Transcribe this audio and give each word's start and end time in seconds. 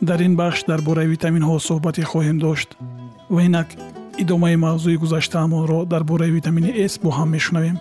дар 0.00 0.20
ин 0.20 0.36
бахш 0.36 0.64
дар 0.64 0.80
бораи 0.82 1.06
витаминҳо 1.14 1.58
суҳбате 1.58 2.02
хоҳем 2.02 2.38
дошт. 2.38 2.68
Ва 3.30 3.42
инак 3.42 3.68
идомаи 4.18 4.56
мавзӯи 4.56 4.96
гузаштаамонро 4.96 5.84
дар 5.92 6.02
бораи 6.04 6.30
витамини 6.30 6.88
с 6.88 6.98
бо 7.02 7.10
ҳам 7.10 7.28
мешунавем. 7.36 7.78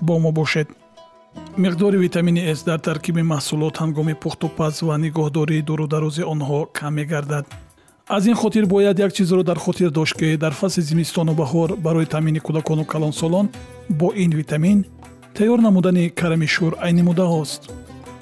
Бо 0.00 0.18
мо 0.18 0.32
бошед. 0.32 0.68
Миқдори 1.56 1.98
витамини 2.06 2.54
с 2.54 2.62
дар 2.62 2.78
таркиби 2.78 3.22
маҳсулот 3.22 3.74
ҳангоми 3.82 4.14
пухтупаз 4.22 4.82
ва 4.82 4.94
нигоҳдории 5.04 5.62
дурударози 5.68 6.22
онҳо 6.34 6.58
кам 6.72 6.94
мегардад. 6.94 7.44
Аз 8.08 8.26
ин 8.26 8.34
хотир 8.34 8.66
бояд 8.66 8.98
як 8.98 9.12
чизро 9.12 9.42
дар 9.42 9.58
хотир 9.58 9.90
дошт 9.90 10.14
ки 10.18 10.36
дар 10.36 10.52
фасли 10.52 10.82
зимистону 10.82 11.32
баҳор 11.34 11.76
барои 11.76 12.06
таъмини 12.06 12.40
кӯдакону 12.46 12.84
калонсолон 12.84 13.48
бо 13.88 14.12
ин 14.24 14.30
витамин 14.30 14.84
тайёр 15.36 15.60
намудани 15.60 16.10
карами 16.10 16.46
шӯр 16.46 16.72
айни 16.84 17.02
муддаҳост 17.02 17.62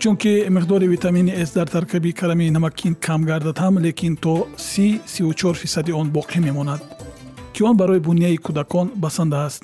чунки 0.02 0.46
миқдори 0.50 0.88
витамини 0.88 1.46
с 1.46 1.52
дар 1.52 1.68
таркиби 1.68 2.12
карами 2.12 2.50
намакин 2.50 2.94
кам 2.94 3.22
гардад 3.24 3.58
ҳам 3.58 3.78
лекин 3.78 4.16
то 4.16 4.48
34 4.56 5.54
фисади 5.54 5.92
он 5.92 6.10
боқӣ 6.10 6.40
мемонад. 6.40 6.80
Ки 7.52 7.62
он 7.62 7.76
барои 7.76 8.00
буняи 8.00 8.36
кӯдакон 8.36 8.90
басанда 8.96 9.46
аст. 9.46 9.62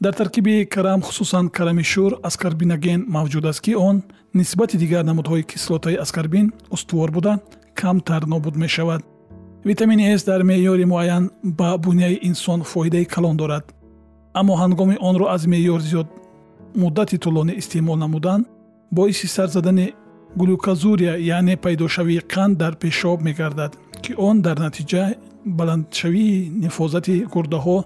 Дар 0.00 0.14
таркиби 0.14 0.66
карам 0.66 1.02
хусусан 1.02 1.48
карами 1.48 1.82
шӯр 1.82 2.12
аскарбиноген 2.22 3.06
мавҷуд 3.08 3.44
аст 3.48 3.60
ки 3.60 3.74
он 3.74 4.02
нисбати 4.34 4.76
дигар 4.76 5.04
намудҳои 5.04 5.42
кислотаи 5.42 5.96
аскарбин 5.96 6.52
устувор 6.70 7.10
буда 7.10 7.40
камтар 7.74 8.22
нобуд 8.26 8.56
мешавад. 8.56 9.02
Витамини 9.64 10.16
с 10.18 10.22
дар 10.24 10.42
меъёри 10.44 10.84
муайян 10.84 11.30
ба 11.42 11.76
буняи 11.76 12.20
инсон 12.22 12.62
фоидаи 12.62 13.04
калон 13.04 13.36
дорад. 13.36 13.74
Аммо 14.32 14.54
ҳангоми 14.62 14.96
онро 15.00 15.26
аз 15.26 15.46
меъёр 15.46 15.80
зиёд 15.80 16.06
муддати 16.76 17.16
тӯлонӣ 17.18 17.52
истеъмол 17.60 17.96
намуданд 17.96 18.46
боиси 18.92 19.26
сар 19.26 19.48
задани 19.48 19.92
глюказурия 20.36 21.16
яъне 21.18 21.56
пайдошавии 21.56 22.20
қанд 22.20 22.56
дар 22.56 22.76
пешоб 22.76 23.22
мегардад 23.22 23.78
ки 24.02 24.14
он 24.18 24.42
дар 24.42 24.56
натиҷа 24.58 25.14
баландшавии 25.46 26.50
нифозати 26.62 27.26
гурдаҳо 27.34 27.84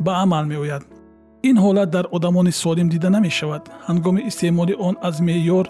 ба 0.00 0.12
амал 0.22 0.44
меояд. 0.44 0.82
Ин 1.48 1.56
ҳолат 1.64 1.90
дар 1.90 2.06
одамони 2.16 2.52
солим 2.52 2.88
дида 2.88 3.10
намешавад. 3.10 3.62
Ҳангоми 3.88 4.26
истеъмоли 4.28 4.74
он 4.78 4.94
аз 5.08 5.20
меъёр 5.20 5.66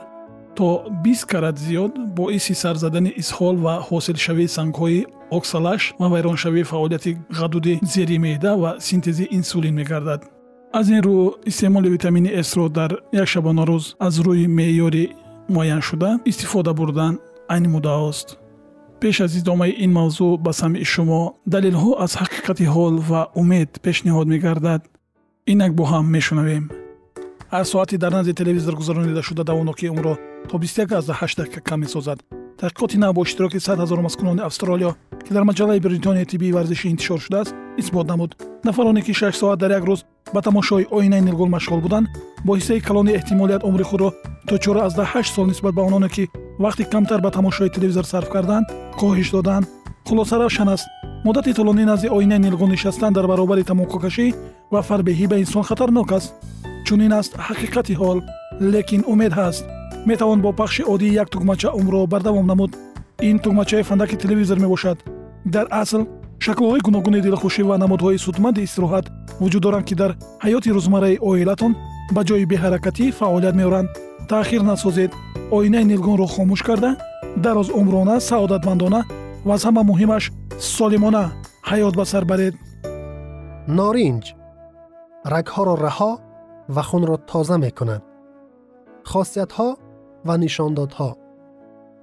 то 0.57 0.85
бист 1.05 1.25
карат 1.27 1.57
зиёд 1.59 1.93
боиси 2.17 2.55
сар 2.55 2.77
задани 2.77 3.11
изҳол 3.23 3.57
ва 3.65 3.75
ҳосилшавии 3.89 4.53
сангҳои 4.57 5.07
оксалаш 5.31 5.83
ва 6.01 6.07
вайроншавии 6.15 6.69
фаъолияти 6.73 7.19
ғадуди 7.39 7.79
зери 7.93 8.19
меъда 8.19 8.53
ва 8.63 8.71
синтези 8.79 9.29
инсулин 9.39 9.75
мегардад 9.75 10.21
аз 10.73 10.89
ин 10.89 11.01
рӯ 11.07 11.47
истеъмоли 11.47 11.89
витамини 11.91 12.45
сро 12.45 12.69
дар 12.69 12.91
як 13.13 13.29
шабонарӯз 13.33 13.85
аз 14.07 14.15
рӯи 14.25 14.47
меъёри 14.59 15.05
муайяншуда 15.55 16.11
истифода 16.31 16.73
бурдан 16.75 17.15
айни 17.49 17.69
муддаҳост 17.75 18.29
пеш 19.01 19.21
аз 19.21 19.33
идомаи 19.41 19.73
ин 19.85 19.93
мавзӯъ 19.99 20.39
ба 20.45 20.53
самъи 20.53 20.85
шумо 20.93 21.21
далелҳо 21.53 21.91
аз 22.05 22.13
ҳақиқати 22.21 22.65
ҳол 22.75 22.95
ва 23.09 23.23
умед 23.41 23.71
пешниҳод 23.85 24.27
мегардад. 24.35 24.83
Инак 25.53 25.73
бо 25.79 25.85
ҳам 25.93 26.05
мешунавем. 26.17 26.65
Ҳар 27.53 27.65
соати 27.73 27.97
дар 28.03 28.13
назди 28.19 28.33
телевизор 28.41 28.75
гузаронида 28.81 29.23
шуда 29.29 29.43
давоноки 29.45 29.91
умро 29.95 30.15
то 30.49 30.59
28 30.59 31.39
дақиқа 31.41 31.61
кам 31.69 31.81
месозад 31.81 32.19
таҳқиқоти 32.63 32.97
нав 32.99 33.15
бо 33.15 33.23
иштироки 33.23 33.59
100 33.61 33.77
ҳазор 33.83 34.01
маскунони 34.01 34.41
австралиё 34.41 34.95
ки 35.27 35.35
дар 35.35 35.45
маҷаллаи 35.51 35.81
бритонияи 35.81 36.27
тиббии 36.27 36.53
варзишӣ 36.53 36.87
интишор 36.89 37.21
шудааст 37.21 37.55
исбот 37.77 38.07
намуд. 38.07 38.37
Нафароне 38.65 39.03
ки 39.03 39.13
6 39.13 39.33
соат 39.41 39.59
дар 39.59 39.71
як 39.71 39.85
рӯз 39.85 40.01
ба 40.35 40.41
тамошои 40.43 40.87
оинаи 40.91 41.21
нилгул 41.21 41.49
машғул 41.49 41.81
буданд 41.81 42.07
бо 42.45 42.57
ҳиссаи 42.57 42.81
калони 42.81 43.17
эҳтимолият 43.19 43.65
умри 43.65 43.83
худро 43.83 44.13
то 44.49 44.55
48 44.59 45.35
сол 45.35 45.47
нисбат 45.47 45.75
ба 45.75 45.83
ононе 45.83 46.09
ки 46.09 46.29
вақти 46.59 46.85
камтар 46.93 47.21
ба 47.21 47.31
тамошои 47.31 47.69
телевизор 47.69 48.05
сарф 48.05 48.29
карданд 48.29 48.67
коҳиш 49.01 49.31
доданд. 49.31 49.67
Хулоса 50.07 50.39
равшан 50.39 50.69
аст. 50.69 50.87
Муддати 51.25 51.53
тӯлонӣ 51.53 51.85
назди 51.85 52.09
оинаи 52.09 52.39
нилгул 52.39 52.69
нишастан 52.69 53.13
дар 53.13 53.27
баробари 53.27 53.65
тамококашӣ 53.65 54.35
ва 54.73 54.81
фарбеҳӣ 54.89 55.27
ба 55.33 55.37
инсон 55.43 55.63
хатарнок 55.63 56.13
аст. 56.13 56.31
Чунин 56.87 57.13
аст 57.13 57.33
ҳақиқати 57.47 57.95
ҳол 58.01 58.19
лекин 58.61 59.03
умед 59.13 59.33
ҳаст 59.33 59.65
метавон 60.07 60.41
бо 60.41 60.53
пахши 60.53 60.83
оддии 60.83 61.13
як 61.13 61.29
тугмача 61.31 61.71
умрро 61.71 62.07
бардавом 62.07 62.47
намуд. 62.47 62.77
Ин 63.21 63.39
тугмачаи 63.39 63.83
фандаки 63.83 64.17
телевизор 64.17 64.59
мебошад. 64.59 64.99
Дар 65.45 65.67
асл 65.71 66.03
шаклҳои 66.45 66.81
гуногуни 66.87 67.21
дилхушӣ 67.21 67.63
ва 67.63 67.77
намудҳои 67.79 68.19
судманди 68.19 68.65
истироҳат 68.67 69.07
вуҷуд 69.41 69.63
доранд 69.63 69.85
ки 69.89 69.95
дар 69.95 70.11
ҳаёти 70.45 70.75
рӯзмарраи 70.77 71.21
оилатон 71.29 71.73
ба 72.15 72.21
ҷои 72.29 72.45
беҳаракатӣ 72.53 73.13
фаъолият 73.19 73.55
меоранд. 73.61 73.89
Таъхир 74.29 74.63
насозед 74.71 75.11
оинаи 75.57 75.85
нилгунро 75.85 76.27
хомӯш 76.35 76.63
карда 76.69 76.91
дароз 77.45 77.69
умрона 77.81 78.21
саодатмандона 78.21 79.01
ва 79.47 79.55
аз 79.55 79.63
ҳама 79.67 79.83
муҳимаш 79.91 80.25
солимона 80.77 81.25
ҳаёт 81.71 81.95
ба 82.01 82.05
сар 82.13 82.25
баред. 82.31 82.55
Норинҷ. 83.79 84.25
Рагҳоро 85.35 85.75
раҳо 85.87 86.13
ва 86.75 86.83
хунро 86.89 87.17
тоза 87.31 87.57
мекунад. 87.65 88.03
Хосиятҳо 89.11 89.69
و 90.27 90.37
نشاندادها 90.37 91.17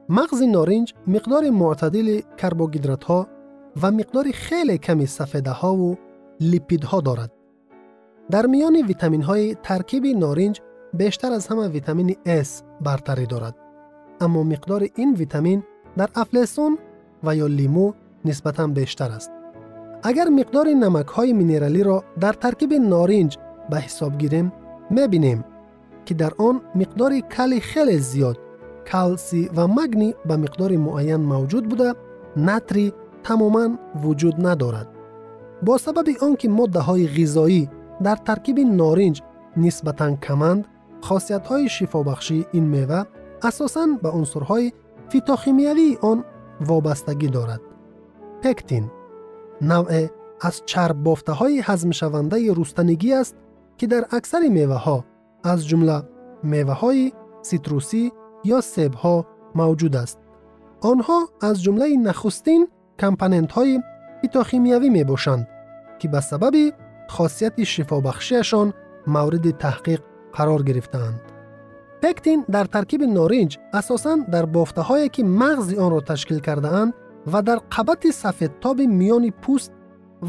مغز 0.09 0.41
نارنج 0.41 0.93
مقدار 1.07 1.49
معتدل 1.49 2.21
کربوهیدرات 2.37 3.03
ها 3.03 3.27
و 3.81 3.91
مقدار 3.91 4.31
خیلی 4.33 4.77
کمی 4.77 5.05
سفیده 5.05 5.51
ها 5.51 5.75
و 5.75 5.97
لیپید 6.39 6.83
ها 6.83 7.01
دارد. 7.01 7.31
در 8.31 8.45
میان 8.45 8.75
ویتامین 8.75 9.21
های 9.21 9.55
ترکیب 9.63 10.05
نارنج 10.05 10.61
بیشتر 10.93 11.31
از 11.31 11.47
همه 11.47 11.67
ویتامین 11.67 12.15
S 12.25 12.47
برتری 12.81 13.25
دارد. 13.25 13.55
اما 14.21 14.43
مقدار 14.43 14.87
این 14.95 15.13
ویتامین 15.13 15.63
در 15.97 16.09
افلسون 16.15 16.77
و 17.23 17.35
یا 17.35 17.47
لیمو 17.47 17.93
نسبتاً 18.25 18.67
بیشتر 18.67 19.11
است. 19.11 19.31
اگر 20.03 20.25
مقدار 20.29 20.67
نمک 20.67 21.07
های 21.07 21.33
مینرالی 21.33 21.83
را 21.83 22.03
در 22.19 22.33
ترکیب 22.33 22.73
نارنج 22.73 23.37
به 23.69 23.77
حساب 23.77 24.17
گیریم، 24.17 24.51
می‌بینیم 24.89 25.45
که 26.09 26.15
در 26.15 26.33
آن 26.37 26.61
مقدار 26.75 27.19
کلی 27.19 27.59
خیلی 27.59 27.97
زیاد 27.97 28.37
کلسی 28.87 29.49
و 29.55 29.67
مگنی 29.67 30.15
به 30.25 30.37
مقدار 30.37 30.77
معین 30.77 31.15
موجود 31.15 31.69
بوده 31.69 31.93
نتری 32.37 32.93
تماما 33.23 33.69
وجود 34.03 34.47
ندارد. 34.47 34.87
با 35.65 35.77
سبب 35.77 36.05
آنکه 36.21 36.49
ماده 36.49 36.79
های 36.79 37.07
غذایی 37.07 37.69
در 38.03 38.15
ترکیب 38.15 38.59
نارنج 38.59 39.21
نسبتا 39.57 40.15
کمند 40.15 40.67
خاصیت 41.01 41.47
های 41.47 41.69
شفابخشی 41.69 42.45
این 42.51 42.63
میوه 42.63 43.03
اساسا 43.43 43.87
به 44.03 44.09
عنصرهای 44.09 44.71
فیتاخیمیوی 45.09 45.97
آن 46.01 46.23
وابستگی 46.61 47.27
دارد. 47.27 47.61
پکتین 48.43 48.91
نوع 49.61 50.07
از 50.41 50.61
چرب 50.65 51.03
بافته 51.03 51.31
های 51.31 51.61
هضم 51.65 51.91
شونده 51.91 52.53
رستنگی 52.57 53.13
است 53.13 53.35
که 53.77 53.87
در 53.87 54.05
اکثر 54.11 54.39
میوه 54.39 54.75
ها 54.75 55.05
از 55.43 55.67
جمله 55.67 56.03
میوه 56.43 56.73
های 56.73 57.11
سیتروسی 57.41 58.11
یا 58.43 58.61
سیب 58.61 58.93
ها 58.93 59.25
موجود 59.55 59.95
است. 59.95 60.19
آنها 60.81 61.29
از 61.41 61.63
جمله 61.63 61.97
نخستین 61.97 62.67
کمپننت 62.99 63.51
های 63.51 63.79
فیتوشیمیایی 64.21 64.89
می 64.89 65.03
باشند 65.03 65.47
که 65.99 66.07
به 66.07 66.19
سبب 66.19 66.73
خاصیت 67.09 67.63
شفابخشیشان 67.63 68.73
مورد 69.07 69.57
تحقیق 69.57 70.01
قرار 70.33 70.63
گرفتند. 70.63 71.21
پکتین 72.01 72.45
در 72.51 72.65
ترکیب 72.65 73.03
نارنج 73.03 73.57
اساساً 73.73 74.15
در 74.31 74.45
بافته 74.45 74.81
هایی 74.81 75.09
که 75.09 75.23
مغز 75.23 75.73
آن 75.73 75.91
را 75.91 76.01
تشکیل 76.01 76.39
کرده 76.39 76.67
اند 76.67 76.93
و 77.33 77.41
در 77.41 77.55
قبط 77.55 78.07
سفیدتاب 78.07 78.81
میان 78.81 79.29
پوست 79.29 79.71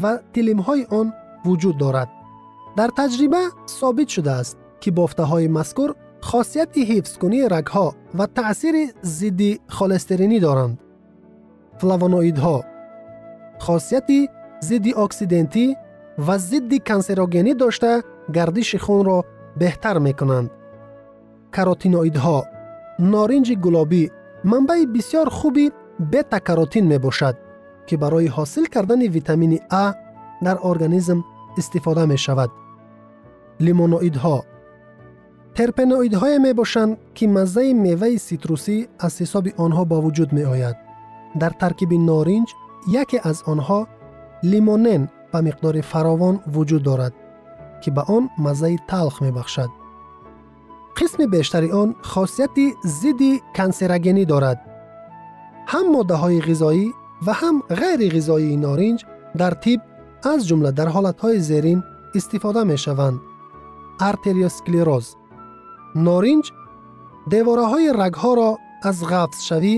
و 0.03 0.19
تلیم 0.33 0.59
های 0.59 0.87
آن 0.89 1.13
وجود 1.45 1.77
دارد. 1.77 2.09
در 2.75 2.89
تجربه 2.97 3.37
ثابت 3.67 4.07
شده 4.07 4.31
است 4.31 4.60
که 4.81 4.91
بافته 4.91 5.23
های 5.23 5.47
مذکور 5.47 5.95
خاصیت 6.21 6.77
حفظ 6.77 7.17
کنی 7.17 7.41
رگ 7.41 7.67
ها 7.67 7.95
و 8.17 8.25
تأثیر 8.25 8.75
ضد 9.03 9.41
خالسترینی 9.67 10.39
دارند. 10.39 10.79
فلاوانوئید 11.77 12.37
ها 12.37 12.63
خاصیت 13.59 14.09
ضد 14.63 14.97
اکسیدنتی 14.97 15.77
و 16.27 16.37
ضد 16.37 16.83
کنسروگنی 16.87 17.53
داشته 17.53 18.03
گردش 18.33 18.75
خون 18.75 19.05
را 19.05 19.25
بهتر 19.57 19.97
می 19.97 20.13
کنند. 20.13 20.51
ها 22.15 22.45
نارنج 22.99 23.53
گلابی 23.53 24.11
منبع 24.43 24.85
بسیار 24.95 25.29
خوبی 25.29 25.71
بتا 26.11 26.39
کاروتین 26.39 26.87
می‌باشد 26.87 27.37
که 27.87 27.97
برای 27.97 28.27
حاصل 28.27 28.65
کردن 28.65 29.01
ویتامین 29.01 29.59
ا 29.71 29.93
در 30.43 30.57
ارگانیسم 30.63 31.23
استفاده 31.57 32.05
می 32.05 32.17
شود. 32.17 32.49
ها 34.15 34.43
терпеноидҳое 35.58 36.38
мебошанд 36.46 36.92
ки 37.16 37.24
маззаи 37.36 37.72
меваи 37.86 38.16
ситрусӣ 38.28 38.76
аз 39.06 39.14
ҳисоби 39.22 39.50
онҳо 39.64 39.82
ба 39.90 39.98
вуҷуд 40.04 40.30
меояд 40.38 40.76
дар 41.40 41.52
таркиби 41.62 41.98
норинҷ 42.10 42.48
яке 43.02 43.18
аз 43.30 43.38
онҳо 43.52 43.80
лимонен 44.50 45.02
ба 45.32 45.38
миқдори 45.46 45.82
фаровон 45.90 46.36
вуҷуд 46.54 46.82
дорад 46.88 47.14
ки 47.82 47.88
ба 47.96 48.02
он 48.16 48.24
маззаи 48.44 48.76
талх 48.90 49.16
мебахшад 49.26 49.70
қисми 50.98 51.26
бештари 51.34 51.68
он 51.82 51.88
хосияти 52.12 52.66
зидди 53.00 53.32
кансерогенӣ 53.58 54.24
дорад 54.32 54.58
ҳам 55.72 55.86
моддаҳои 55.96 56.44
ғизоӣ 56.48 56.86
ва 57.26 57.32
ҳам 57.40 57.56
ғайри 57.80 58.08
ғизоии 58.16 58.60
норинҷ 58.66 59.00
дар 59.40 59.54
тиб 59.64 59.80
аз 60.32 60.40
ҷумла 60.48 60.70
дар 60.78 60.88
ҳолатҳои 60.96 61.38
зерин 61.50 61.80
истифода 62.18 62.62
мешаванд 62.72 63.18
артериосклероз 64.10 65.06
норинҷ 65.95 66.45
девораҳои 67.33 67.89
рагҳоро 68.01 68.49
аз 68.89 68.97
ғафзшавӣ 69.11 69.75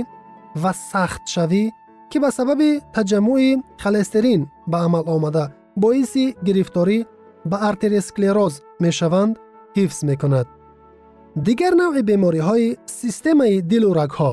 ва 0.61 0.71
сахтшавӣ 0.91 1.63
ки 2.09 2.17
ба 2.23 2.29
сабаби 2.37 2.69
таҷаммӯи 2.95 3.51
холестерин 3.83 4.41
ба 4.71 4.77
амал 4.85 5.05
омада 5.15 5.45
боиси 5.83 6.25
гирифторӣ 6.47 6.99
ба 7.51 7.57
артериосклероз 7.69 8.53
мешаванд 8.83 9.33
ҳифз 9.77 9.99
мекунад. 10.09 10.47
Дигар 11.47 11.73
навъи 11.83 12.03
бемориҳои 12.11 12.77
системаи 12.99 13.61
дилу 13.71 13.91
рагҳо 14.01 14.31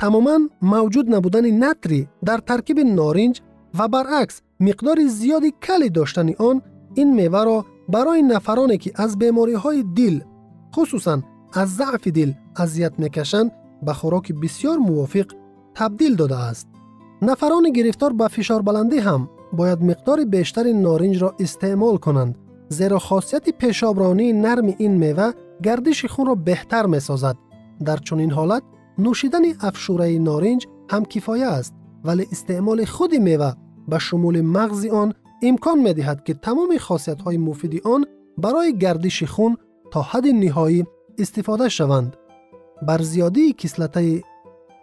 тамоман 0.00 0.42
мавҷуд 0.72 1.06
набудани 1.14 1.52
натри 1.64 2.00
дар 2.28 2.40
таркиби 2.50 2.84
норинҷ 2.98 3.36
ва 3.78 3.86
баръакс 3.94 4.36
миқдори 4.66 5.06
зиёди 5.18 5.50
кали 5.66 5.88
доштани 5.98 6.34
он 6.48 6.56
ин 7.02 7.08
меваро 7.20 7.58
барои 7.94 8.22
нафароне 8.32 8.76
ки 8.82 8.90
аз 9.04 9.10
бемориҳои 9.22 9.82
дил 9.98 10.16
хусусан 10.75 11.19
аз 11.61 11.69
заъфи 11.69 12.11
дил 12.17 12.31
азият 12.63 12.93
мекашанд 13.03 13.51
ба 13.85 13.93
хӯроки 13.99 14.33
бисьёр 14.41 14.77
мувофиқ 14.87 15.27
табдил 15.77 16.13
додааст 16.21 16.67
нафарони 17.27 17.71
гирифтор 17.77 18.11
ба 18.19 18.27
фишорбаландӣ 18.35 18.99
ҳам 19.07 19.21
бояд 19.59 19.79
миқдори 19.89 20.25
бештари 20.35 20.73
норинҷро 20.85 21.29
истеъмол 21.45 21.97
кунанд 22.05 22.33
зеро 22.77 22.99
хосияти 23.07 23.51
пешобронии 23.61 24.37
нарми 24.45 24.73
ин 24.85 24.93
мева 25.03 25.27
гардиши 25.65 26.07
хунро 26.13 26.35
беҳтар 26.47 26.85
месозад 26.95 27.37
дар 27.87 27.99
чунин 28.07 28.31
ҳолат 28.37 28.63
нӯшидани 29.03 29.51
афшураи 29.67 30.17
норинҷ 30.29 30.61
ҳам 30.91 31.03
кифоя 31.11 31.49
аст 31.59 31.73
вале 32.07 32.23
истеъмоли 32.33 32.85
худи 32.95 33.19
мева 33.29 33.51
ба 33.91 33.97
шумули 34.05 34.41
мағзи 34.57 34.89
он 35.01 35.09
имкон 35.49 35.77
медиҳад 35.87 36.19
ки 36.25 36.33
тамоми 36.45 36.77
хосиятҳои 36.87 37.43
муфиди 37.47 37.79
он 37.93 38.01
барои 38.43 38.71
гардиши 38.83 39.25
хун 39.33 39.53
تا 39.90 40.02
حد 40.02 40.26
نهایی 40.26 40.84
استفاده 41.18 41.68
شوند. 41.68 42.16
بر 42.82 43.02
زیادی 43.02 43.52
کسلته 43.52 44.22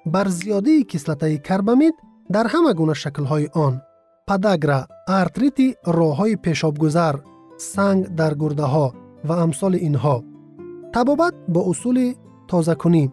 بر 0.06 0.28
زیادی 0.28 0.84
کسلته 0.84 1.38
کربامید 1.38 1.94
در 2.32 2.48
همه 2.48 2.74
گونه 2.74 2.94
شکل 2.94 3.24
های 3.24 3.50
آن 3.54 3.82
پداگرا، 4.28 4.88
ارتریتی 5.08 5.76
راه‌های 5.86 6.36
پیشابگذر، 6.36 7.16
سنگ 7.58 8.16
در 8.16 8.34
گرده 8.34 8.64
ها 8.64 8.94
و 9.26 9.32
امثال 9.32 9.76
اینها 9.76 10.24
تبابت 10.94 11.34
با 11.50 11.70
اصول 11.70 12.14
تازه 12.48 12.76
کنی 12.76 13.12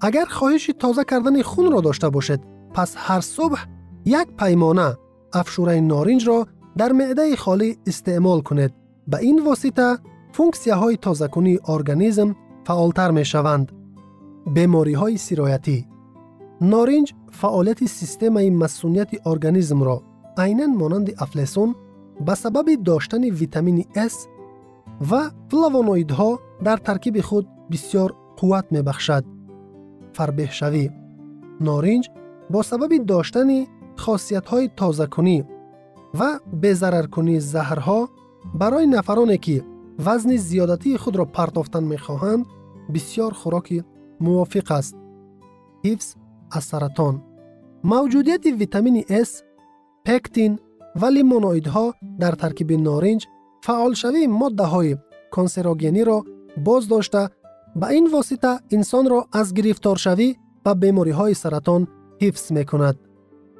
اگر 0.00 0.24
خواهش 0.24 0.70
تازه 0.78 1.04
کردن 1.04 1.42
خون 1.42 1.72
را 1.72 1.80
داشته 1.80 2.08
باشد 2.08 2.40
پس 2.74 2.94
هر 2.98 3.20
صبح 3.20 3.64
یک 4.04 4.28
پیمانه 4.38 4.96
افشوره 5.32 5.80
نارنج 5.80 6.28
را 6.28 6.46
در 6.76 6.92
معده 6.92 7.36
خالی 7.36 7.78
استعمال 7.86 8.40
کنید 8.40 8.74
به 9.08 9.18
این 9.18 9.44
واسطه 9.44 9.98
функсияҳои 10.36 10.96
тозакунии 11.06 11.62
организм 11.74 12.28
фаъолтар 12.66 13.10
мешаванд 13.18 13.66
бемориҳои 14.56 15.22
сироятӣ. 15.26 15.78
Норинҷ 16.72 17.08
фаъолияти 17.40 17.86
системаи 17.98 18.50
масунияти 18.62 19.16
организмро 19.32 19.96
айнан 20.44 20.72
монанди 20.80 21.12
афлесон 21.24 21.70
ба 22.26 22.34
сабаби 22.42 22.74
доштани 22.88 23.30
витамини 23.40 23.84
с 24.12 24.14
ва 25.10 25.22
флавоноидҳо 25.50 26.30
дар 26.66 26.78
таркиби 26.88 27.22
худ 27.28 27.46
бисьёр 27.70 28.10
қувват 28.38 28.66
мебахшад. 28.74 29.24
Фарбеҳшавӣ. 30.16 30.84
Норинҷ 31.66 32.04
бо 32.52 32.60
сабаби 32.70 32.98
доштани 33.12 33.60
хосиятҳои 34.02 34.66
тозакунӣ 34.78 35.38
ва 36.18 36.30
безараркунии 36.62 37.44
заҳрҳо 37.52 38.00
барои 38.60 38.86
нафароне 38.96 39.38
ки 39.44 39.56
وزن 40.06 40.36
زیادتی 40.36 40.96
خود 40.96 41.16
را 41.16 41.24
پرداختن 41.24 41.84
می‌خواهند 41.84 42.46
بسیار 42.94 43.32
خوراکی 43.32 43.82
موافق 44.20 44.72
است 44.72 44.96
حفظ 45.84 46.14
از 46.52 46.64
سرطان 46.64 47.22
موجودیت 47.84 48.46
ویتامین 48.46 49.02
S 49.02 49.28
پکتین 50.04 50.58
و 50.96 51.06
لیمونویدها 51.06 51.94
در 52.18 52.32
ترکیب 52.32 52.72
نارنج 52.72 53.26
فعال 53.62 53.94
شوی 53.94 54.26
ماده 54.26 54.62
های 54.62 54.96
کانسراغینی 55.30 56.04
را 56.04 56.24
باز 56.64 56.88
داشته 56.88 57.28
به 57.76 57.86
این 57.86 58.10
واسطه 58.10 58.58
انسان 58.70 59.10
را 59.10 59.26
از 59.32 59.54
گرفتار 59.54 59.96
شوی 59.96 60.36
و 60.66 60.74
بیماری 60.74 61.10
های 61.10 61.34
سرطان 61.34 61.88
حفظ 62.20 62.52
می 62.52 62.64
کند. 62.64 62.98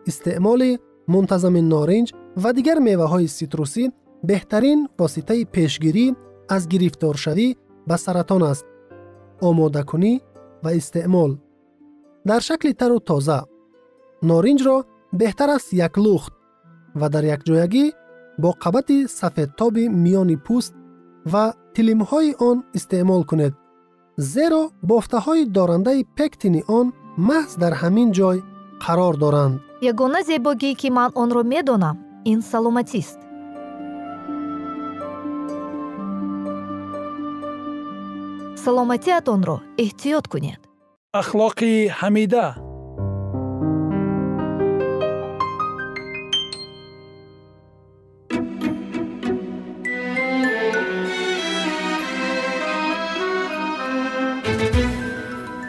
استعمال 0.07 0.77
منتظم 1.09 1.69
نارنج 1.69 2.13
و 2.45 2.53
دیگر 2.53 2.79
میوه 2.79 3.05
های 3.05 3.27
سیتروسی 3.27 3.93
بهترین 4.25 4.89
واسطه 4.99 5.45
پیشگیری 5.45 6.17
аз 6.49 6.63
гирифторшавӣ 6.73 7.49
ба 7.89 7.97
саратон 8.05 8.43
аст. 8.53 8.67
омодакунӣ 9.49 10.13
ва 10.65 10.71
истеъмол. 10.81 11.31
Дар 12.29 12.41
шакли 12.49 12.73
тару 12.81 12.99
тоза 13.09 13.39
норинҷро 14.29 14.77
беҳтар 15.21 15.49
аст 15.57 15.69
як 15.87 15.95
лухт 16.05 16.33
ва 17.01 17.07
дар 17.15 17.25
якҷоягӣ 17.37 17.85
бо 18.43 18.51
қабати 18.63 18.97
сафедтоби 19.19 19.85
миёни 20.05 20.37
пӯст 20.47 20.73
ва 21.33 21.45
тилимҳои 21.75 22.31
он 22.49 22.57
истеъмол 22.79 23.23
кунед 23.31 23.55
зеро 24.35 24.63
бофтаҳои 24.91 25.43
дорандаи 25.57 26.07
пектини 26.19 26.63
он 26.79 26.87
маҳз 27.29 27.53
дар 27.63 27.73
ҳамин 27.83 28.09
ҷой 28.19 28.39
қарор 28.85 29.15
доранд. 29.25 29.55
Ягона 29.91 30.21
зебогӣ 30.29 30.71
ки 30.81 30.89
ман 30.99 31.11
онро 31.23 31.43
медонам 31.53 31.97
ин 32.33 32.41
саломатист 32.51 33.19
саломатиатонро 38.64 39.58
эҳтиёт 39.84 40.26
кунед 40.32 40.62
ахлоқи 41.22 41.74
ҳамида 42.00 42.48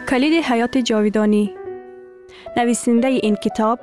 کلید 0.09 0.43
حیات 0.49 0.77
جاویدانی 0.77 1.45
نویسنده 2.57 3.07
این 3.07 3.35
کتاب 3.35 3.79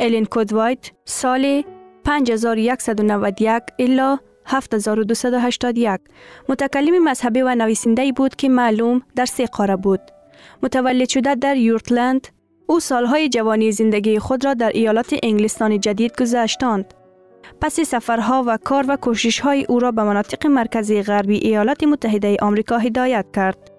الین 0.00 0.24
کودوایت 0.24 0.92
سال 1.04 1.64
5191 2.04 3.62
الا 3.78 4.18
7281 4.45 5.99
متکلم 6.49 7.03
مذهبی 7.03 7.41
و 7.41 7.55
نویسنده 7.55 8.11
بود 8.11 8.35
که 8.35 8.49
معلوم 8.49 9.01
در 9.15 9.25
سه 9.25 9.45
قاره 9.45 9.75
بود. 9.75 10.01
متولد 10.63 11.09
شده 11.09 11.35
در 11.35 11.57
یورتلند، 11.57 12.27
او 12.67 12.79
سالهای 12.79 13.29
جوانی 13.29 13.71
زندگی 13.71 14.19
خود 14.19 14.45
را 14.45 14.53
در 14.53 14.69
ایالات 14.69 15.15
انگلستان 15.23 15.79
جدید 15.79 16.21
گذشتاند. 16.21 16.93
پس 17.61 17.79
سفرها 17.79 18.43
و 18.47 18.57
کار 18.63 18.85
و 18.87 18.95
کوشش 18.95 19.39
های 19.39 19.65
او 19.69 19.79
را 19.79 19.91
به 19.91 20.03
مناطق 20.03 20.47
مرکزی 20.47 21.01
غربی 21.01 21.37
ایالات 21.37 21.83
متحده 21.83 22.37
آمریکا 22.41 22.77
هدایت 22.77 23.25
کرد. 23.35 23.71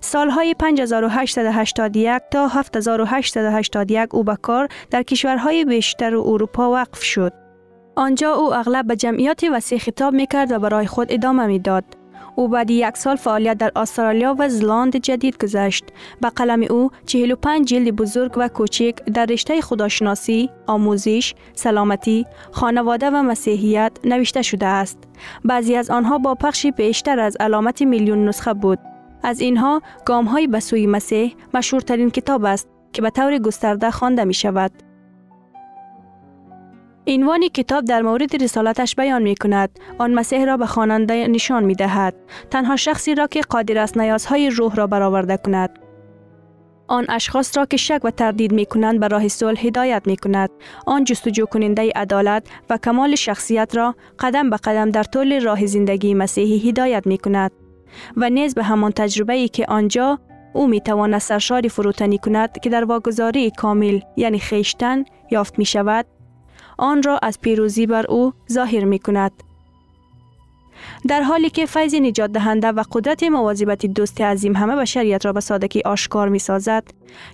سالهای 0.00 0.54
5881 0.54 2.22
تا 2.30 2.48
7881 2.48 4.14
او 4.14 4.24
به 4.24 4.36
کار 4.42 4.68
در 4.90 5.02
کشورهای 5.02 5.64
بیشتر 5.64 6.16
اروپا 6.16 6.72
وقف 6.72 7.02
شد. 7.02 7.45
آنجا 7.98 8.32
او 8.32 8.54
اغلب 8.54 8.86
به 8.86 8.96
جمعیت 8.96 9.40
وسیع 9.52 9.78
خطاب 9.78 10.14
می 10.14 10.26
کرد 10.26 10.52
و 10.52 10.58
برای 10.58 10.86
خود 10.86 11.12
ادامه 11.12 11.46
می 11.46 11.58
داد. 11.58 11.84
او 12.34 12.48
بعد 12.48 12.70
یک 12.70 12.96
سال 12.96 13.16
فعالیت 13.16 13.58
در 13.58 13.72
استرالیا 13.76 14.36
و 14.38 14.48
زلاند 14.48 14.96
جدید 14.96 15.42
گذشت. 15.42 15.84
به 16.20 16.30
قلم 16.30 16.66
او 16.70 16.90
45 17.06 17.68
جلد 17.68 17.96
بزرگ 17.96 18.32
و 18.36 18.48
کوچک 18.48 18.94
در 19.14 19.26
رشته 19.26 19.60
خداشناسی، 19.60 20.50
آموزش، 20.66 21.34
سلامتی، 21.54 22.26
خانواده 22.52 23.10
و 23.10 23.22
مسیحیت 23.22 23.92
نوشته 24.04 24.42
شده 24.42 24.66
است. 24.66 24.98
بعضی 25.44 25.76
از 25.76 25.90
آنها 25.90 26.18
با 26.18 26.34
پخشی 26.34 26.70
بیشتر 26.70 27.20
از 27.20 27.36
علامت 27.40 27.82
میلیون 27.82 28.28
نسخه 28.28 28.54
بود. 28.54 28.78
از 29.22 29.40
اینها 29.40 29.82
گام 30.04 30.24
های 30.24 30.46
به 30.46 30.60
سوی 30.60 30.86
مسیح 30.86 31.34
مشهورترین 31.54 32.10
کتاب 32.10 32.44
است 32.44 32.68
که 32.92 33.02
به 33.02 33.10
طور 33.10 33.38
گسترده 33.38 33.90
خوانده 33.90 34.24
می 34.24 34.34
شود. 34.34 34.85
عنوان 37.08 37.48
کتاب 37.48 37.84
در 37.84 38.02
مورد 38.02 38.42
رسالتش 38.42 38.94
بیان 38.94 39.22
می 39.22 39.34
کند. 39.34 39.78
آن 39.98 40.14
مسیح 40.14 40.44
را 40.44 40.56
به 40.56 40.66
خواننده 40.66 41.28
نشان 41.28 41.64
می 41.64 41.74
دهد. 41.74 42.14
تنها 42.50 42.76
شخصی 42.76 43.14
را 43.14 43.26
که 43.26 43.40
قادر 43.40 43.78
است 43.78 43.98
نیازهای 43.98 44.50
روح 44.50 44.74
را 44.74 44.86
برآورده 44.86 45.36
کند. 45.36 45.78
آن 46.88 47.06
اشخاص 47.08 47.56
را 47.56 47.66
که 47.66 47.76
شک 47.76 48.00
و 48.04 48.10
تردید 48.10 48.52
می 48.52 48.66
کنند 48.66 49.00
به 49.00 49.08
راه 49.08 49.28
صلح 49.28 49.66
هدایت 49.66 50.02
می 50.06 50.16
کند. 50.16 50.50
آن 50.86 51.04
جستجو 51.04 51.46
کننده 51.46 51.92
عدالت 51.96 52.46
و 52.70 52.78
کمال 52.78 53.14
شخصیت 53.14 53.76
را 53.76 53.94
قدم 54.18 54.50
به 54.50 54.56
قدم 54.56 54.90
در 54.90 55.02
طول 55.02 55.40
راه 55.40 55.66
زندگی 55.66 56.14
مسیحی 56.14 56.68
هدایت 56.68 57.06
می 57.06 57.18
کند. 57.18 57.50
و 58.16 58.30
نیز 58.30 58.54
به 58.54 58.62
همان 58.62 58.92
تجربه 58.92 59.32
ای 59.32 59.48
که 59.48 59.64
آنجا 59.68 60.18
او 60.52 60.66
می 60.66 60.80
تواند 60.80 61.18
سرشاری 61.20 61.68
فروتنی 61.68 62.18
کند 62.18 62.58
که 62.62 62.70
در 62.70 62.84
واگذاری 62.84 63.50
کامل 63.50 64.00
یعنی 64.16 64.38
خیشتن 64.38 65.04
یافت 65.30 65.58
می 65.58 65.64
شود 65.64 66.06
آن 66.78 67.02
را 67.02 67.18
از 67.22 67.40
پیروزی 67.40 67.86
بر 67.86 68.06
او 68.06 68.32
ظاهر 68.52 68.84
می 68.84 68.98
کند. 68.98 69.32
در 71.08 71.22
حالی 71.22 71.50
که 71.50 71.66
فیض 71.66 71.94
نجات 71.94 72.32
دهنده 72.32 72.68
و 72.68 72.84
قدرت 72.92 73.22
مواظبت 73.22 73.86
دوست 73.86 74.20
عظیم 74.20 74.56
همه 74.56 74.76
بشریت 74.76 75.26
را 75.26 75.32
به 75.32 75.40
سادگی 75.40 75.82
آشکار 75.84 76.28
می 76.28 76.38
سازد 76.38 76.84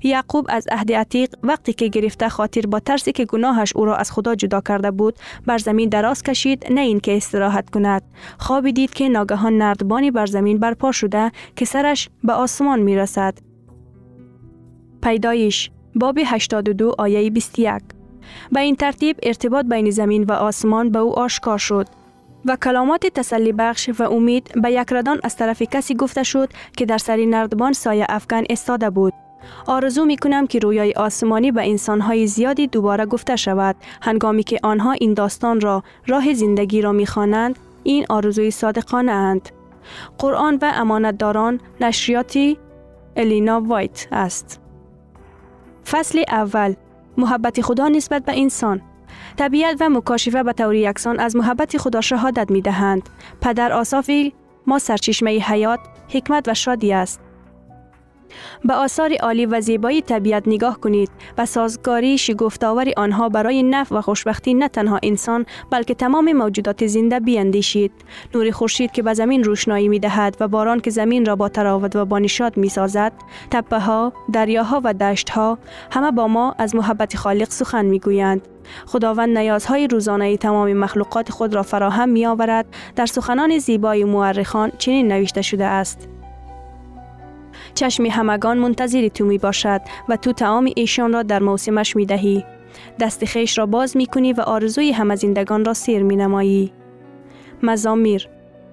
یعقوب 0.03 0.47
از 0.49 0.67
عهد 0.71 0.93
عتیق 0.93 1.35
وقتی 1.43 1.73
که 1.73 1.89
گرفته 1.89 2.29
خاطر 2.29 2.61
با 2.61 2.81
ترسی 2.81 3.13
که 3.13 3.25
گناهش 3.25 3.73
او 3.77 3.85
را 3.85 3.97
از 3.97 4.13
خدا 4.13 4.35
جدا 4.35 4.61
کرده 4.61 4.91
بود 4.91 5.15
بر 5.47 5.59
زمین 5.59 5.89
دراز 5.89 6.23
کشید 6.23 6.73
نه 6.73 6.81
اینکه 6.81 7.17
استراحت 7.17 7.71
کند. 7.71 8.03
خوابی 8.39 8.73
دید 8.73 8.95
که 8.95 9.09
ناگهان 9.09 9.59
نردبانی 9.59 10.11
بر 10.11 10.27
زمین 10.27 10.59
برپا 10.59 10.93
شده 10.93 11.33
که 11.57 11.65
سرش 11.65 12.09
به 12.25 12.33
آسمان 12.33 12.81
می 12.81 12.97
رسد 12.97 13.35
پیدایش 15.03 15.71
باب 15.95 16.19
82 16.27 16.95
آیه 16.99 17.31
21 17.31 17.83
به 18.53 18.61
این 18.61 18.77
ترتیب 18.77 19.17
ارتباط 19.23 19.67
بین 19.67 19.91
زمین 19.91 20.25
و 20.25 20.33
آسمان 20.33 20.91
به 20.91 20.99
او 20.99 21.19
آشکار 21.19 21.59
شد 21.59 21.87
و 22.45 22.57
کلامات 22.57 23.07
تسلی 23.07 23.53
بخش 23.53 23.91
و 23.99 24.03
امید 24.03 24.63
به 24.63 24.71
یک 24.73 24.93
ردان 24.93 25.21
از 25.25 25.37
طرف 25.37 25.63
کسی 25.63 25.95
گفته 25.95 26.23
شد 26.23 26.49
که 26.77 26.87
در 26.87 26.99
سری 26.99 27.27
نردبان 27.27 27.73
سایه 27.73 28.07
افغان 28.09 28.45
استاده 28.51 28.91
بود. 28.91 29.13
آرزو 29.67 30.05
می 30.05 30.17
کنم 30.17 30.47
که 30.47 30.59
رویای 30.59 30.93
آسمانی 30.93 31.53
به 31.53 31.71
انسانهای 31.71 32.27
زیادی 32.27 32.67
دوباره 32.67 33.07
گفته 33.07 33.37
شود 33.37 33.77
هنگامی 34.03 34.43
که 34.43 34.59
آنها 34.63 34.93
این 34.93 35.15
داستان 35.15 35.61
را 35.61 35.83
راه 36.07 36.35
زندگی 36.35 36.83
را 36.83 36.93
می 36.93 37.07
خوانند 37.07 37.59
این 37.83 38.07
آرزوی 38.09 38.51
صادقانه 38.51 39.13
اند. 39.13 39.49
قرآن 40.19 40.59
و 40.63 40.73
امانتداران 40.75 41.61
نشریاتی 41.81 42.59
الینا 43.17 43.61
وایت 43.61 44.09
است. 44.13 44.61
فصل 45.91 46.23
اول 46.29 46.75
محبت 47.17 47.61
خدا 47.61 47.89
نسبت 47.89 48.25
به 48.25 48.41
انسان 48.41 48.83
طبیعت 49.37 49.77
و 49.81 49.89
مکاشفه 49.89 50.43
به 50.43 50.53
طور 50.53 50.75
یکسان 50.75 51.21
از 51.21 51.37
محبت 51.37 51.79
خدا 51.79 52.01
شهادت 52.01 52.51
می 52.51 52.61
دهند. 52.61 53.09
پدر 53.41 53.73
آصافی 53.73 54.35
ما 54.67 54.79
سرچشمه 54.79 55.31
حیات، 55.31 55.81
حکمت 56.09 56.49
و 56.49 56.55
شادی 56.55 56.93
است. 56.93 57.21
به 58.65 58.75
آثار 58.75 59.15
عالی 59.15 59.47
و 59.47 59.61
زیبایی 59.61 60.03
طبیعت 60.03 60.43
نگاه 60.47 60.81
کنید 60.81 61.11
و 61.39 61.47
سازگاری 61.47 62.19
شگفتآور 62.19 62.93
آنها 62.97 63.29
برای 63.29 63.63
نفع 63.63 63.95
و 63.95 64.01
خوشبختی 64.01 64.55
نه 64.55 64.69
تنها 64.69 64.99
انسان 65.03 65.47
بلکه 65.71 65.95
تمام 65.95 66.33
موجودات 66.33 66.87
زنده 66.87 67.21
بیاندیشید. 67.21 67.93
نور 68.35 68.51
خورشید 68.51 68.91
که 68.91 69.03
به 69.03 69.15
زمین 69.15 69.45
روشنایی 69.45 69.89
می 69.89 69.99
دهد 69.99 70.37
و 70.41 70.49
باران 70.49 70.81
که 70.81 70.91
زمین 70.91 71.27
را 71.27 71.37
با 71.37 71.49
تراوت 71.49 71.97
و 71.97 72.05
با 72.05 72.19
نشاط 72.19 72.59
می 72.59 72.69
سازد 72.69 73.13
تپه 73.51 73.79
ها 73.79 74.13
دریاها 74.33 74.81
و 74.85 74.95
دشت 74.95 75.31
ها 75.31 75.59
همه 75.91 76.11
با 76.11 76.29
ما 76.29 76.55
از 76.59 76.75
محبت 76.75 77.17
خالق 77.17 77.51
سخن 77.51 77.85
می 77.85 77.99
گویند 77.99 78.49
خداوند 78.87 79.39
نیازهای 79.39 79.87
روزانه 79.87 80.37
تمام 80.37 80.73
مخلوقات 80.73 81.31
خود 81.31 81.55
را 81.55 81.63
فراهم 81.63 82.09
می 82.09 82.27
آورد 82.27 82.67
در 82.97 83.07
سخنان 83.07 83.59
زیبای 83.59 84.05
مورخان 84.05 84.73
چنین 84.79 85.13
نوشته 85.13 85.43
شده 85.43 85.65
است. 85.65 86.09
چشم 87.75 88.05
همگان 88.05 88.59
منتظر 88.59 89.09
تو 89.09 89.25
می 89.25 89.39
باشد 89.39 89.81
و 90.09 90.17
تو 90.17 90.33
تعام 90.33 90.71
ایشان 90.77 91.13
را 91.13 91.23
در 91.23 91.43
موسمش 91.43 91.97
می 91.97 92.07
دهی. 92.07 92.45
دست 93.01 93.25
خیش 93.25 93.59
را 93.59 93.67
باز 93.67 93.97
می 93.97 94.07
کنی 94.07 94.33
و 94.33 94.41
آرزوی 94.41 94.93
همه 94.93 95.17
زندگان 95.17 95.65
را 95.65 95.75
سیر 95.75 96.03
می 96.03 96.17
نمایی. 96.17 96.73
مزامیر 97.63 98.29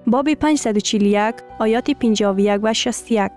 باب 0.06 0.34
541 0.34 1.34
آیات 1.58 1.90
51 1.90 2.60
و 2.62 2.74
61 2.74 3.30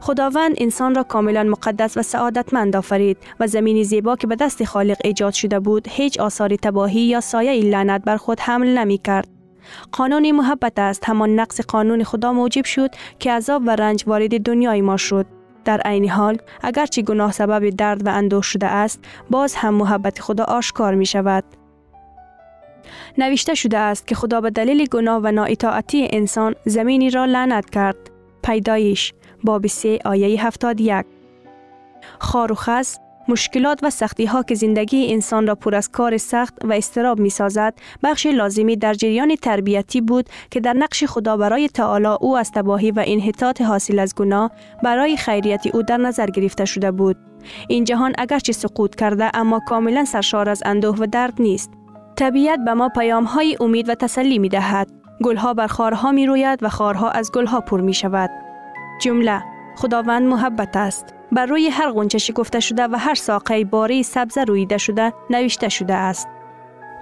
خداوند 0.00 0.54
انسان 0.58 0.94
را 0.94 1.02
کاملا 1.02 1.44
مقدس 1.44 1.96
و 1.96 2.02
سعادتمند 2.02 2.76
آفرید 2.76 3.16
و 3.40 3.46
زمین 3.46 3.82
زیبا 3.82 4.16
که 4.16 4.26
به 4.26 4.36
دست 4.36 4.64
خالق 4.64 4.96
ایجاد 5.04 5.32
شده 5.32 5.60
بود 5.60 5.88
هیچ 5.88 6.20
آثار 6.20 6.56
تباهی 6.56 7.00
یا 7.00 7.20
سایه 7.20 7.70
لعنت 7.70 8.04
بر 8.04 8.16
خود 8.16 8.40
حمل 8.40 8.78
نمی 8.78 8.98
کرد. 8.98 9.39
قانون 9.92 10.30
محبت 10.30 10.78
است. 10.78 11.08
همان 11.08 11.40
نقص 11.40 11.60
قانون 11.60 12.04
خدا 12.04 12.32
موجب 12.32 12.64
شد 12.64 12.90
که 13.18 13.32
عذاب 13.32 13.62
و 13.66 13.70
رنج 13.70 14.04
وارد 14.06 14.42
دنیای 14.42 14.80
ما 14.80 14.96
شد. 14.96 15.26
در 15.64 15.80
عین 15.80 16.10
حال 16.10 16.38
اگرچه 16.62 17.02
گناه 17.02 17.32
سبب 17.32 17.70
درد 17.70 18.06
و 18.06 18.10
اندوه 18.10 18.42
شده 18.42 18.66
است 18.66 19.00
باز 19.30 19.54
هم 19.54 19.74
محبت 19.74 20.20
خدا 20.20 20.44
آشکار 20.44 20.94
می 20.94 21.06
شود. 21.06 21.44
نوشته 23.18 23.54
شده 23.54 23.78
است 23.78 24.06
که 24.06 24.14
خدا 24.14 24.40
به 24.40 24.50
دلیل 24.50 24.86
گناه 24.86 25.20
و 25.24 25.32
نااطاعتی 25.32 26.08
انسان 26.10 26.54
زمینی 26.64 27.10
را 27.10 27.24
لعنت 27.24 27.70
کرد. 27.70 27.96
پیدایش 28.42 29.12
باب 29.44 29.66
3 29.66 29.98
آیه 30.04 30.46
71 30.46 31.06
خار 32.18 32.52
و 32.52 32.54
خس 32.54 32.98
مشکلات 33.30 33.78
و 33.82 33.90
سختی 33.90 34.26
ها 34.26 34.42
که 34.42 34.54
زندگی 34.54 35.12
انسان 35.12 35.46
را 35.46 35.54
پر 35.54 35.74
از 35.74 35.90
کار 35.90 36.18
سخت 36.18 36.64
و 36.64 36.72
استراب 36.72 37.20
می 37.20 37.30
سازد 37.30 37.74
بخش 38.02 38.26
لازمی 38.26 38.76
در 38.76 38.94
جریان 38.94 39.34
تربیتی 39.34 40.00
بود 40.00 40.28
که 40.50 40.60
در 40.60 40.72
نقش 40.72 41.04
خدا 41.04 41.36
برای 41.36 41.68
تعالی 41.68 42.16
او 42.20 42.36
از 42.36 42.50
تباهی 42.52 42.90
و 42.90 43.04
انحطاط 43.06 43.62
حاصل 43.62 43.98
از 43.98 44.14
گناه 44.14 44.50
برای 44.82 45.16
خیریت 45.16 45.66
او 45.74 45.82
در 45.82 45.96
نظر 45.96 46.26
گرفته 46.26 46.64
شده 46.64 46.90
بود. 46.90 47.16
این 47.68 47.84
جهان 47.84 48.12
اگرچه 48.18 48.52
سقوط 48.52 48.94
کرده 48.94 49.30
اما 49.34 49.60
کاملا 49.68 50.04
سرشار 50.04 50.48
از 50.48 50.62
اندوه 50.64 50.96
و 50.98 51.06
درد 51.06 51.42
نیست. 51.42 51.70
طبیعت 52.16 52.58
به 52.64 52.74
ما 52.74 52.88
پیام 52.88 53.24
های 53.24 53.56
امید 53.60 53.88
و 53.88 53.94
تسلی 53.94 54.38
می 54.38 54.48
دهد 54.48 54.90
گلها 55.24 55.54
بر 55.54 55.66
خارها 55.66 56.12
می 56.12 56.26
روید 56.26 56.62
و 56.62 56.68
خارها 56.68 57.10
از 57.10 57.32
گلها 57.32 57.60
پر 57.60 57.80
می 57.80 57.94
شود 57.94 58.30
جمله 59.00 59.42
خداوند 59.76 60.26
محبت 60.26 60.76
است. 60.76 61.19
بر 61.32 61.46
روی 61.46 61.68
هر 61.68 61.90
غنچه 61.90 62.18
شکفته 62.18 62.60
شده 62.60 62.82
و 62.82 62.96
هر 62.98 63.14
ساقه 63.14 63.64
باری 63.64 64.02
سبز 64.02 64.38
رویده 64.38 64.78
شده 64.78 65.12
نوشته 65.30 65.68
شده 65.68 65.94
است. 65.94 66.28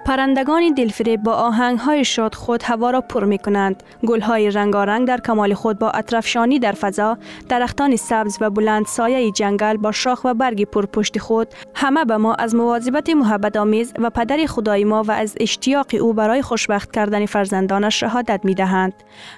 پرندگان 0.09 0.73
دلفریب 0.73 1.23
با 1.23 1.33
آهنگ 1.33 1.79
های 1.79 2.05
شاد 2.05 2.35
خود 2.35 2.63
هوا 2.63 2.91
را 2.91 3.01
پر 3.01 3.25
می 3.25 3.37
کنند. 3.37 3.83
گل 4.07 4.21
های 4.21 4.51
رنگارنگ 4.51 5.07
در 5.07 5.17
کمال 5.17 5.53
خود 5.53 5.79
با 5.79 5.89
اطرفشانی 5.89 6.59
در 6.59 6.71
فضا، 6.71 7.17
درختان 7.49 7.95
سبز 7.95 8.37
و 8.41 8.49
بلند 8.49 8.85
سایه 8.85 9.31
جنگل 9.31 9.77
با 9.77 9.91
شاخ 9.91 10.25
و 10.25 10.33
برگ 10.33 10.63
پرپشت 10.63 11.17
خود 11.17 11.47
همه 11.75 12.05
به 12.05 12.17
ما 12.17 12.33
از 12.33 12.55
مواظبت 12.55 13.09
محبت 13.09 13.57
آمیز 13.57 13.93
و 13.99 14.09
پدر 14.09 14.45
خدای 14.45 14.83
ما 14.83 15.03
و 15.03 15.11
از 15.11 15.35
اشتیاق 15.39 15.87
او 16.01 16.13
برای 16.13 16.41
خوشبخت 16.41 16.91
کردن 16.91 17.25
فرزندانش 17.25 17.99
شهادت 17.99 18.41
می 18.43 18.55
دهند. 18.55 18.93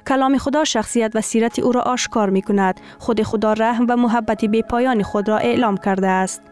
کلام 0.08 0.38
خدا 0.38 0.64
شخصیت 0.64 1.12
و 1.16 1.22
سیرت 1.22 1.60
او 1.60 1.72
را 1.72 1.82
آشکار 1.82 2.30
می 2.30 2.42
کند. 2.42 2.80
خود 3.00 3.24
خدا 3.24 3.54
رحم 3.54 3.86
و 3.90 3.96
محبت 3.98 4.46
بی 4.46 4.62
پایان 4.62 5.04
خود 5.04 5.30
را 5.30 5.38
اعلام 5.38 5.78
کرده 5.78 6.08
است. 6.08 6.51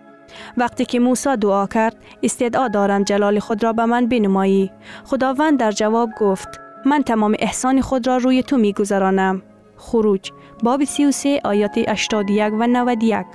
وقتی 0.58 0.86
که 0.86 1.00
موسی 1.00 1.38
دعا 1.38 1.68
کرد 1.68 1.96
استدعا 2.24 2.68
دارم 2.68 3.04
جلال 3.04 3.40
خود 3.40 3.64
را 3.64 3.74
به 3.74 3.86
من 3.86 4.08
بنمایی. 4.08 4.72
خداوند 5.04 5.60
در 5.60 5.72
جواب 5.72 6.10
گفت 6.20 6.48
من 6.86 7.04
تمام 7.04 7.36
احسان 7.40 7.82
خود 7.82 8.08
را 8.08 8.18
روی 8.18 8.44
تو 8.44 8.58
می 8.58 8.74
گذرانم 8.74 9.42
خروج 9.78 10.32
باب 10.64 10.84
33 10.84 11.42
آیات 11.44 11.78
81 11.78 12.54
و 12.60 12.68
91 12.68 13.26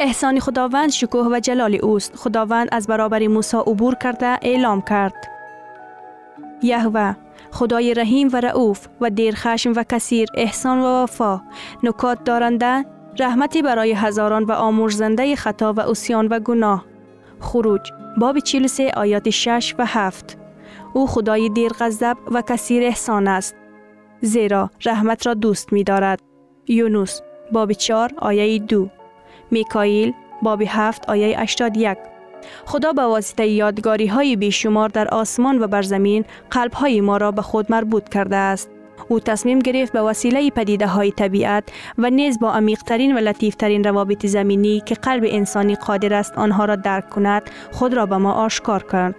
احسان 0.00 0.40
خداوند 0.40 0.90
شکوه 0.90 1.26
و 1.32 1.40
جلال 1.40 1.74
اوست. 1.74 2.16
خداوند 2.16 2.68
از 2.72 2.86
برابر 2.86 3.26
موسی 3.26 3.56
عبور 3.56 3.94
کرده 3.94 4.38
اعلام 4.42 4.82
کرد. 4.82 5.28
یهوه 6.62 7.14
خدای 7.52 7.94
رحیم 7.94 8.28
و 8.32 8.36
رعوف 8.36 8.86
و 9.00 9.10
دیر 9.10 9.34
خشم 9.34 9.72
و 9.76 9.84
کثیر 9.88 10.28
احسان 10.34 10.78
و 10.78 11.02
وفا. 11.02 11.40
نکات 11.82 12.24
دارنده 12.24 12.84
رحمتی 13.18 13.62
برای 13.62 13.92
هزاران 13.92 14.44
و 14.44 14.52
آمرزنده 14.52 15.36
خطا 15.36 15.72
و 15.72 15.80
اسیان 15.80 16.26
و 16.26 16.40
گناه. 16.40 16.84
خروج 17.40 17.90
باب 18.18 18.38
43 18.38 18.90
آیات 18.96 19.30
6 19.30 19.74
و 19.78 19.86
7 19.86 20.38
او 20.92 21.06
خدای 21.06 21.48
دیر 21.48 21.72
غضب 21.80 22.16
و 22.32 22.42
کثیر 22.42 22.82
احسان 22.82 23.28
است. 23.28 23.54
زیرا 24.20 24.70
رحمت 24.84 25.26
را 25.26 25.34
دوست 25.34 25.72
می 25.72 25.84
دارد. 25.84 26.20
یونس 26.68 27.22
باب 27.52 27.72
4 27.72 28.12
آیه 28.18 28.58
2 28.58 28.88
میکائیل 29.50 30.12
باب 30.42 30.62
7 30.66 31.10
آیه 31.10 31.40
81 31.40 31.98
خدا 32.66 32.92
به 32.92 33.02
واسطه 33.02 33.46
یادگاری 33.46 34.06
های 34.06 34.36
بیشمار 34.36 34.88
در 34.88 35.08
آسمان 35.08 35.62
و 35.62 35.66
بر 35.66 35.82
زمین 35.82 36.24
قلب 36.50 36.72
های 36.72 37.00
ما 37.00 37.16
را 37.16 37.30
به 37.30 37.42
خود 37.42 37.72
مربوط 37.72 38.08
کرده 38.08 38.36
است. 38.36 38.70
او 39.08 39.20
تصمیم 39.20 39.58
گرفت 39.58 39.92
به 39.92 40.02
وسیله 40.02 40.50
پدیده 40.50 40.86
های 40.86 41.10
طبیعت 41.10 41.64
و 41.98 42.10
نیز 42.10 42.38
با 42.38 42.52
عمیقترین 42.52 43.14
و 43.14 43.18
لطیفترین 43.18 43.84
روابط 43.84 44.26
زمینی 44.26 44.82
که 44.86 44.94
قلب 44.94 45.24
انسانی 45.26 45.74
قادر 45.74 46.14
است 46.14 46.38
آنها 46.38 46.64
را 46.64 46.76
درک 46.76 47.10
کند 47.10 47.50
خود 47.72 47.94
را 47.94 48.06
به 48.06 48.16
ما 48.16 48.32
آشکار 48.32 48.82
کرد. 48.92 49.14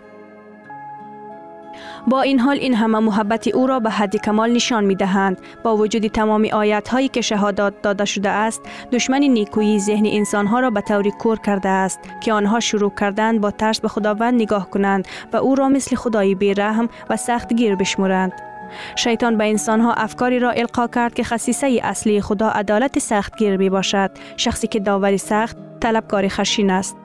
با 2.07 2.21
این 2.21 2.39
حال 2.39 2.57
این 2.57 2.73
همه 2.73 2.99
محبت 2.99 3.47
او 3.47 3.67
را 3.67 3.79
به 3.79 3.89
حد 3.89 4.15
کمال 4.15 4.51
نشان 4.51 4.83
می 4.83 4.95
دهند. 4.95 5.37
با 5.63 5.77
وجود 5.77 6.07
تمام 6.07 6.47
آیت 6.53 6.87
هایی 6.87 7.07
که 7.07 7.21
شهادات 7.21 7.81
داده 7.81 8.05
شده 8.05 8.29
است، 8.29 8.61
دشمن 8.91 9.19
نیکویی 9.19 9.79
ذهن 9.79 10.05
انسان 10.05 10.47
ها 10.47 10.59
را 10.59 10.69
به 10.69 10.81
طوری 10.81 11.11
کور 11.11 11.39
کرده 11.39 11.69
است 11.69 11.99
که 12.21 12.33
آنها 12.33 12.59
شروع 12.59 12.91
کردند 12.99 13.41
با 13.41 13.51
ترس 13.51 13.81
به 13.81 13.87
خداوند 13.87 14.41
نگاه 14.41 14.69
کنند 14.69 15.07
و 15.33 15.37
او 15.37 15.55
را 15.55 15.69
مثل 15.69 15.95
خدای 15.95 16.35
بیرحم 16.35 16.89
و 17.09 17.17
سخت 17.17 17.53
گیر 17.53 17.75
بشمرند. 17.75 18.52
شیطان 18.95 19.37
به 19.37 19.49
انسان 19.49 19.81
ها 19.81 19.93
افکاری 19.93 20.39
را 20.39 20.51
القا 20.51 20.87
کرد 20.87 21.13
که 21.13 21.23
خصیصه 21.23 21.79
اصلی 21.83 22.21
خدا 22.21 22.49
عدالت 22.49 22.99
سخت 22.99 23.37
گیر 23.37 23.57
می 23.57 23.69
باشد. 23.69 24.11
شخصی 24.37 24.67
که 24.67 24.79
داوری 24.79 25.17
سخت 25.17 25.57
طلبکار 25.79 26.27
خشین 26.27 26.69
است. 26.69 26.97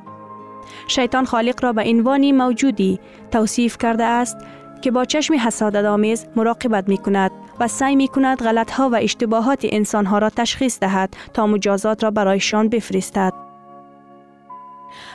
شیطان 0.89 1.25
خالق 1.25 1.65
را 1.65 1.73
به 1.73 1.83
عنوان 1.83 2.33
موجودی 2.33 3.01
توصیف 3.31 3.79
کرده 3.79 4.05
است 4.05 4.37
که 4.83 4.91
با 4.91 5.05
چشم 5.05 5.35
حسادت 5.35 5.85
آمیز 5.85 6.27
مراقبت 6.37 6.89
می 6.89 6.99
کند 6.99 7.31
و 7.61 7.69
سعی 7.69 7.97
می 7.97 8.09
کند 8.09 8.39
غلط 8.39 8.71
ها 8.71 8.91
و 8.91 8.97
اشتباهات 8.97 9.61
انسان 9.63 10.07
ها 10.07 10.19
را 10.19 10.31
تشخیص 10.31 10.79
دهد 10.81 11.17
تا 11.35 11.47
مجازات 11.47 12.05
را 12.05 12.11
برایشان 12.11 12.69
بفرستد. 12.69 13.48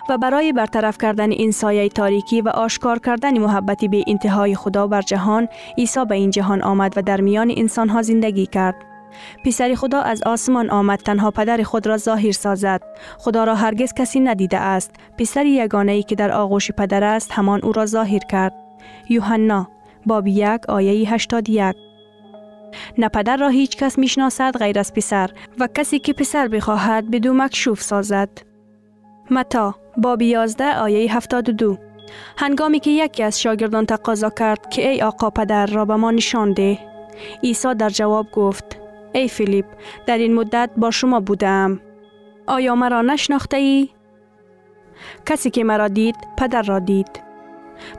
و 0.09 0.17
برای 0.17 0.53
برطرف 0.53 0.97
کردن 0.97 1.31
این 1.31 1.51
سایه 1.51 1.89
تاریکی 1.89 2.41
و 2.41 2.49
آشکار 2.49 2.99
کردن 2.99 3.37
محبتی 3.37 3.87
به 3.87 4.03
انتهای 4.07 4.55
خدا 4.55 4.87
بر 4.87 5.01
جهان 5.01 5.47
عیسی 5.77 6.05
به 6.05 6.15
این 6.15 6.29
جهان 6.29 6.61
آمد 6.61 6.97
و 6.97 7.01
در 7.01 7.21
میان 7.21 7.53
انسان 7.57 7.89
ها 7.89 8.01
زندگی 8.01 8.45
کرد. 8.45 8.75
پسر 9.45 9.75
خدا 9.75 10.01
از 10.01 10.23
آسمان 10.23 10.69
آمد 10.69 10.99
تنها 10.99 11.31
پدر 11.31 11.63
خود 11.63 11.87
را 11.87 11.97
ظاهر 11.97 12.31
سازد. 12.31 12.81
خدا 13.17 13.43
را 13.43 13.55
هرگز 13.55 13.93
کسی 13.93 14.19
ندیده 14.19 14.57
است. 14.57 14.91
پسر 15.17 15.45
یگانه 15.45 15.91
ای 15.91 16.03
که 16.03 16.15
در 16.15 16.31
آغوش 16.31 16.71
پدر 16.71 17.03
است 17.03 17.31
همان 17.31 17.59
او 17.63 17.71
را 17.71 17.85
ظاهر 17.85 18.19
کرد. 18.19 18.53
یوحنا 19.09 19.67
باب 20.05 20.27
یک 20.27 20.69
آیه 20.69 21.13
81 21.13 21.75
نه 22.97 23.09
پدر 23.09 23.37
را 23.37 23.47
هیچ 23.47 23.77
کس 23.77 23.97
می‌شناسد 23.97 24.57
غیر 24.57 24.79
از 24.79 24.93
پسر 24.93 25.29
و 25.59 25.67
کسی 25.73 25.99
که 25.99 26.13
پسر 26.13 26.47
بخواهد 26.47 27.11
بدو 27.11 27.33
مکشوف 27.33 27.81
سازد. 27.81 28.52
متا 29.33 29.75
باب 29.97 30.21
11 30.21 30.77
آیه 30.77 31.15
72 31.15 31.77
هنگامی 32.37 32.79
که 32.79 32.89
یکی 32.89 33.23
از 33.23 33.41
شاگردان 33.41 33.85
تقاضا 33.85 34.29
کرد 34.29 34.69
که 34.69 34.89
ای 34.89 35.01
آقا 35.01 35.29
پدر 35.29 35.65
را 35.65 35.85
به 35.85 35.95
ما 35.95 36.11
نشان 36.11 36.53
ده 36.53 36.79
عیسی 37.43 37.75
در 37.75 37.89
جواب 37.89 38.31
گفت 38.31 38.77
ای 39.13 39.27
فیلیپ 39.27 39.65
در 40.05 40.17
این 40.17 40.33
مدت 40.33 40.69
با 40.77 40.91
شما 40.91 41.19
بودم. 41.19 41.79
آیا 42.47 42.75
مرا 42.75 43.01
نشناخته 43.01 43.57
ای؟ 43.57 43.89
کسی 45.25 45.49
که 45.49 45.63
مرا 45.63 45.87
دید 45.87 46.15
پدر 46.37 46.61
را 46.61 46.79
دید. 46.79 47.21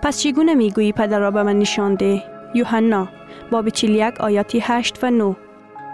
پس 0.03 0.21
چگونه 0.21 0.55
می‌گویی 0.55 0.93
پدر 0.93 1.19
را 1.19 1.31
به 1.31 1.43
من 1.43 1.59
نشان 1.59 1.95
ده؟ 1.95 2.23
یوحنا 2.55 3.09
باب 3.51 3.69
41 3.69 4.21
آیاتی 4.21 4.61
8 4.63 5.05
و 5.05 5.11
9 5.11 5.37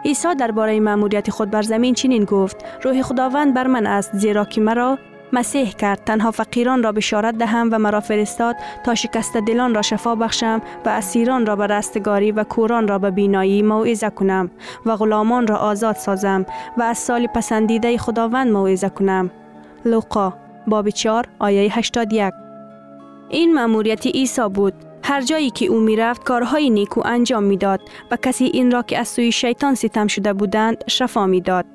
عیسی 0.04 0.34
درباره 0.34 0.80
مأموریت 0.80 1.30
خود 1.30 1.50
بر 1.50 1.62
زمین 1.62 1.94
چنین 1.94 2.24
گفت 2.24 2.64
روح 2.82 3.02
خداوند 3.02 3.54
بر 3.54 3.66
من 3.66 3.86
است 3.86 4.16
زیرا 4.16 4.44
که 4.44 4.60
مرا 4.60 4.98
مسیح 5.32 5.70
کرد. 5.70 6.04
تنها 6.04 6.30
فقیران 6.30 6.82
را 6.82 6.92
بشارت 6.92 7.38
دهم 7.38 7.68
و 7.72 7.78
مرا 7.78 8.00
فرستاد 8.00 8.56
تا 8.84 8.94
شکست 8.94 9.36
دلان 9.36 9.74
را 9.74 9.82
شفا 9.82 10.14
بخشم 10.14 10.62
و 10.86 10.88
اسیران 10.88 11.46
را 11.46 11.56
به 11.56 11.66
رستگاری 11.66 12.32
و 12.32 12.44
کوران 12.44 12.88
را 12.88 12.98
به 12.98 13.10
بینایی 13.10 13.62
موعظه 13.62 14.10
کنم 14.10 14.50
و 14.86 14.96
غلامان 14.96 15.46
را 15.46 15.56
آزاد 15.56 15.96
سازم 15.96 16.46
و 16.78 16.82
از 16.82 16.98
سال 16.98 17.26
پسندیده 17.26 17.98
خداوند 17.98 18.52
موعظه 18.52 18.88
کنم. 18.88 19.30
لوقا 19.84 20.32
باب 20.66 20.90
4 20.90 21.26
آیه 21.38 21.78
81 21.78 22.34
این 23.28 23.54
مأموریت 23.54 24.06
عیسی 24.06 24.48
بود. 24.54 24.74
هر 25.02 25.20
جایی 25.20 25.50
که 25.50 25.66
او 25.66 25.80
می 25.80 25.96
رفت 25.96 26.24
کارهای 26.24 26.70
نیکو 26.70 27.02
انجام 27.04 27.42
می‌داد 27.42 27.80
و 28.10 28.16
کسی 28.16 28.44
این 28.44 28.70
را 28.70 28.82
که 28.82 28.98
از 28.98 29.08
سوی 29.08 29.32
شیطان 29.32 29.74
ستم 29.74 30.06
شده 30.06 30.32
بودند 30.32 30.84
شفا 30.86 31.26
می‌داد. 31.26 31.66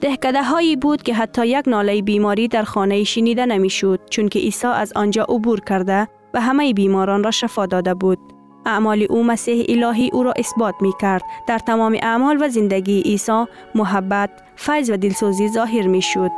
دهکده 0.00 0.42
هایی 0.42 0.76
بود 0.76 1.02
که 1.02 1.14
حتی 1.14 1.46
یک 1.46 1.68
ناله 1.68 2.02
بیماری 2.02 2.48
در 2.48 2.62
خانه 2.62 3.04
شنیده 3.04 3.46
نمی‌شد 3.46 4.00
چون 4.10 4.28
که 4.28 4.38
عیسی 4.38 4.66
از 4.66 4.92
آنجا 4.96 5.24
عبور 5.28 5.60
کرده 5.60 6.08
و 6.34 6.40
همه 6.40 6.72
بیماران 6.72 7.24
را 7.24 7.30
شفا 7.30 7.66
داده 7.66 7.94
بود. 7.94 8.18
اعمال 8.66 9.06
او 9.10 9.24
مسیح 9.24 9.64
الهی 9.68 10.10
او 10.12 10.22
را 10.22 10.32
اثبات 10.36 10.74
می 10.80 10.92
کرد. 11.00 11.22
در 11.46 11.58
تمام 11.58 11.98
اعمال 12.02 12.42
و 12.42 12.48
زندگی 12.48 13.00
عیسی 13.00 13.44
محبت، 13.74 14.30
فیض 14.56 14.90
و 14.90 14.96
دلسوزی 14.96 15.48
ظاهر 15.48 15.86
می 15.86 16.02
شد. 16.02 16.30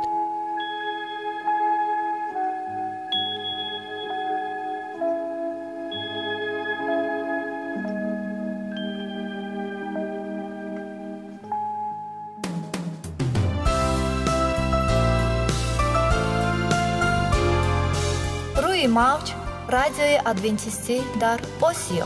Radyoyu 19.87 20.19
Adventisti 20.25 21.01
дар 21.21 21.39
Osio. 21.61 22.05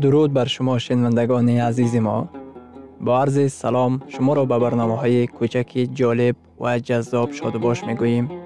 درود 0.00 0.32
بر 0.32 0.44
شما 0.44 0.78
شنوندگان 0.78 1.48
عزیز 1.48 1.96
ما 1.96 2.28
با 3.00 3.20
عرض 3.20 3.52
سلام 3.52 4.02
شما 4.08 4.32
را 4.32 4.44
به 4.44 4.58
برنامه 4.58 4.96
های 4.96 5.26
کوچک 5.26 5.88
جالب 5.94 6.36
و 6.60 6.78
جذاب 6.78 7.32
شادباش 7.32 7.80
باش 7.80 7.88
می 7.88 7.94
گوییم 7.94 8.45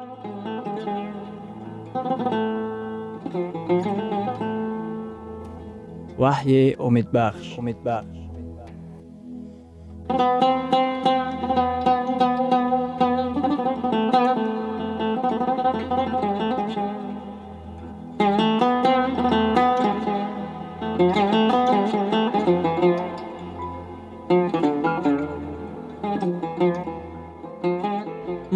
ваҳйи 6.21 6.63
умедбахш 6.87 7.47
умедбахш 7.61 8.21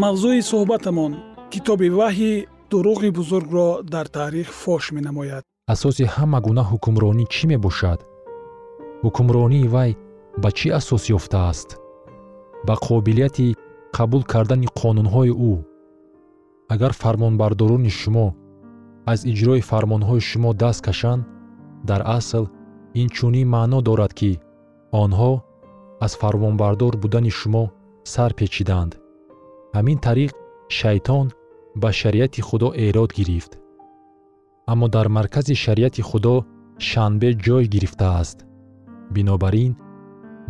мавзӯи 0.03 0.41
суҳбатамон 0.49 1.13
китоби 1.51 1.89
ваҳйи 1.99 2.33
дуруғи 2.71 3.09
бузургро 3.17 3.69
дар 3.93 4.07
таърих 4.15 4.49
фош 4.61 4.83
менамояд 4.97 5.43
асоси 5.73 6.03
ҳама 6.15 6.39
гуна 6.45 6.63
ҳукмронӣ 6.71 7.25
чӣ 7.33 7.43
мебошад? 7.51 7.99
Ҳукмронии 9.03 9.71
вай 9.75 9.91
ба 10.41 10.49
чӣ 10.57 10.67
асос 10.79 11.03
ёфтааст? 11.17 11.69
Ба 12.67 12.75
қобилияти 12.85 13.47
қабул 13.97 14.23
кардани 14.33 14.67
қонунҳои 14.79 15.31
ӯ. 15.51 15.53
Агар 16.73 16.93
фармонбардорони 17.01 17.91
шумо 17.99 18.27
аз 19.11 19.19
иҷрои 19.31 19.67
фармонҳои 19.69 20.21
шумо 20.29 20.49
даст 20.61 20.81
кашанд 20.87 21.21
дар 21.89 22.01
асл 22.17 22.43
инчунин 23.01 23.47
маъно 23.55 23.79
дорад 23.87 24.13
ки 24.19 24.31
онҳо 25.03 25.33
аз 26.05 26.13
фармонбардор 26.21 26.93
будани 27.03 27.31
шумо 27.39 27.63
сар 28.13 28.31
печиданд. 28.39 28.91
Ҳамин 29.75 29.97
тариқ 30.07 30.31
шайтон 30.77 31.25
ба 31.81 31.89
шариати 31.99 32.41
худо 32.47 32.67
эрод 32.87 33.11
гирифт 33.19 33.51
аммо 34.71 34.87
дар 34.95 35.07
маркази 35.17 35.55
шариати 35.63 36.01
худо 36.09 36.35
шанбе 36.89 37.29
ҷой 37.45 37.65
гирифтааст. 37.73 38.37
Бинобар 39.13 39.53
ин 39.65 39.73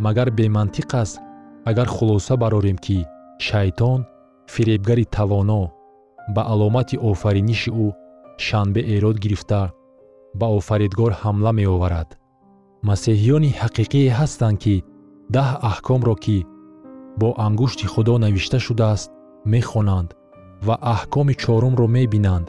магар 0.04 0.28
бемантиқ 0.38 0.90
аст 1.02 1.16
агар 1.70 1.88
хулоса 1.96 2.34
барорем 2.42 2.78
ки 2.84 2.98
шайтон 3.46 4.00
фиребгари 4.52 5.04
тавоно 5.16 5.62
ба 6.34 6.42
аломати 6.52 6.96
офариниши 7.10 7.70
ӯ 7.84 7.86
шанбе 8.46 8.80
эрод 8.94 9.16
гирифта 9.24 9.62
ба 10.38 10.46
офаридгор 10.58 11.12
ҳамла 11.22 11.52
меоварад. 11.60 12.08
Масеҳиёни 12.88 13.56
ҳақиқие 13.60 14.14
ҳастанд 14.18 14.58
ки 14.62 14.74
даҳ 15.34 15.50
аҳкомро 15.70 16.14
ки 16.24 16.38
бо 17.20 17.28
ангушти 17.46 17.86
худо 17.92 18.14
навишта 18.24 18.58
шудааст 18.66 19.10
мехонанд 19.52 20.08
ва 20.66 20.74
аҳкоми 20.94 21.34
чорумро 21.42 21.86
мебинанд. 21.96 22.46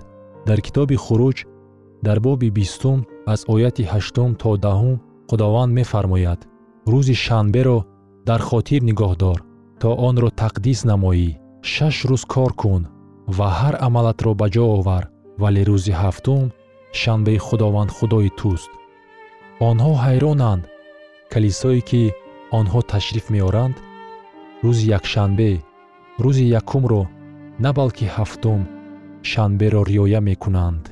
Дар 0.47 0.59
китоби 0.65 0.95
хуруҷ 1.05 1.37
дар 2.05 2.19
боби 2.25 2.49
бистум 2.57 2.99
аз 3.33 3.41
ояти 3.53 3.83
ҳаштум 3.93 4.29
то 4.41 4.49
даҳум 4.65 4.97
худованд 5.29 5.71
мефармояд. 5.79 6.39
Рӯзи 6.91 7.15
шанберо 7.25 7.79
дар 8.29 8.41
хотир 8.49 8.81
нигоҳ 8.89 9.13
дор 9.23 9.39
то 9.81 9.89
онро 10.07 10.29
тақдис 10.41 10.79
намоӣ. 10.91 11.29
Шаш 11.73 11.95
рӯз 12.09 12.23
кор 12.33 12.51
кун 12.61 12.83
ва 13.37 13.47
ҳар 13.59 13.75
амалатро 13.87 14.31
ба 14.39 14.47
ҷо 14.55 14.65
овар 14.77 15.03
вале 15.41 15.61
рӯзи 15.69 15.93
ҳафтум 16.01 16.45
шанбаи 16.99 17.37
худованд 17.47 17.91
худои 17.97 18.29
туст. 18.39 18.71
Онҳо 19.69 19.93
ҳайронанд. 20.05 20.63
Калисое 21.33 21.81
ки 21.89 22.03
онҳо 22.59 22.79
ташриф 22.93 23.25
меоранд 23.35 23.75
рӯзи 24.63 24.85
якшанбе 24.97 25.51
рӯзи 26.23 26.45
якумро 26.59 27.03
на 27.63 27.69
балки 27.77 28.05
ҳафтум 28.15 28.61
шанберо 29.31 29.81
риоя 29.91 30.19
мекунанд 30.29 30.83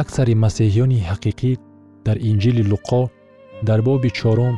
аксари 0.00 0.34
масеҳиёни 0.44 0.98
ҳақиқӣ 1.08 1.52
дар 2.06 2.16
инҷили 2.30 2.64
луқо 2.72 3.02
дар 3.68 3.80
боби 3.88 4.10
чорум 4.18 4.56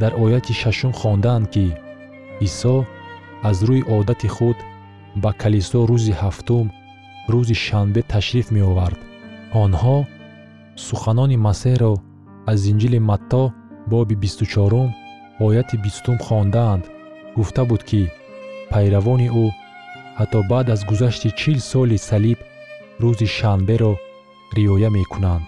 дар 0.00 0.12
ояти 0.24 0.52
шашум 0.60 0.92
хондаанд 1.00 1.46
ки 1.54 1.66
исо 2.46 2.76
аз 3.48 3.58
рӯи 3.68 3.82
одати 3.96 4.28
худ 4.36 4.58
ба 5.22 5.30
калисо 5.42 5.80
рӯзи 5.90 6.14
ҳафтум 6.22 6.66
рӯзи 7.32 7.56
шанбе 7.66 8.00
ташриф 8.12 8.46
меовард. 8.56 9.00
Онҳо 9.62 9.96
суханони 10.86 11.42
масеҳро 11.46 11.92
аз 12.52 12.60
инҷили 12.70 13.00
матто 13.10 13.42
боби 13.92 14.14
бисту 14.22 14.44
чорум 14.54 14.88
ояти 15.46 15.76
бистум 15.84 16.16
хондаанд. 16.26 16.84
Гуфта 17.36 17.62
буд 17.70 17.82
ки 17.88 18.02
пайравони 18.70 19.28
ӯ 19.44 19.46
ҳатто 20.18 20.38
баъд 20.50 20.66
аз 20.74 20.80
гузашти 20.90 21.28
чил 21.40 21.58
соли 21.70 21.98
салиб 22.08 22.38
рӯзи 23.02 23.28
шанберо 23.38 23.92
риоя 24.58 24.90
мекунанд. 24.98 25.46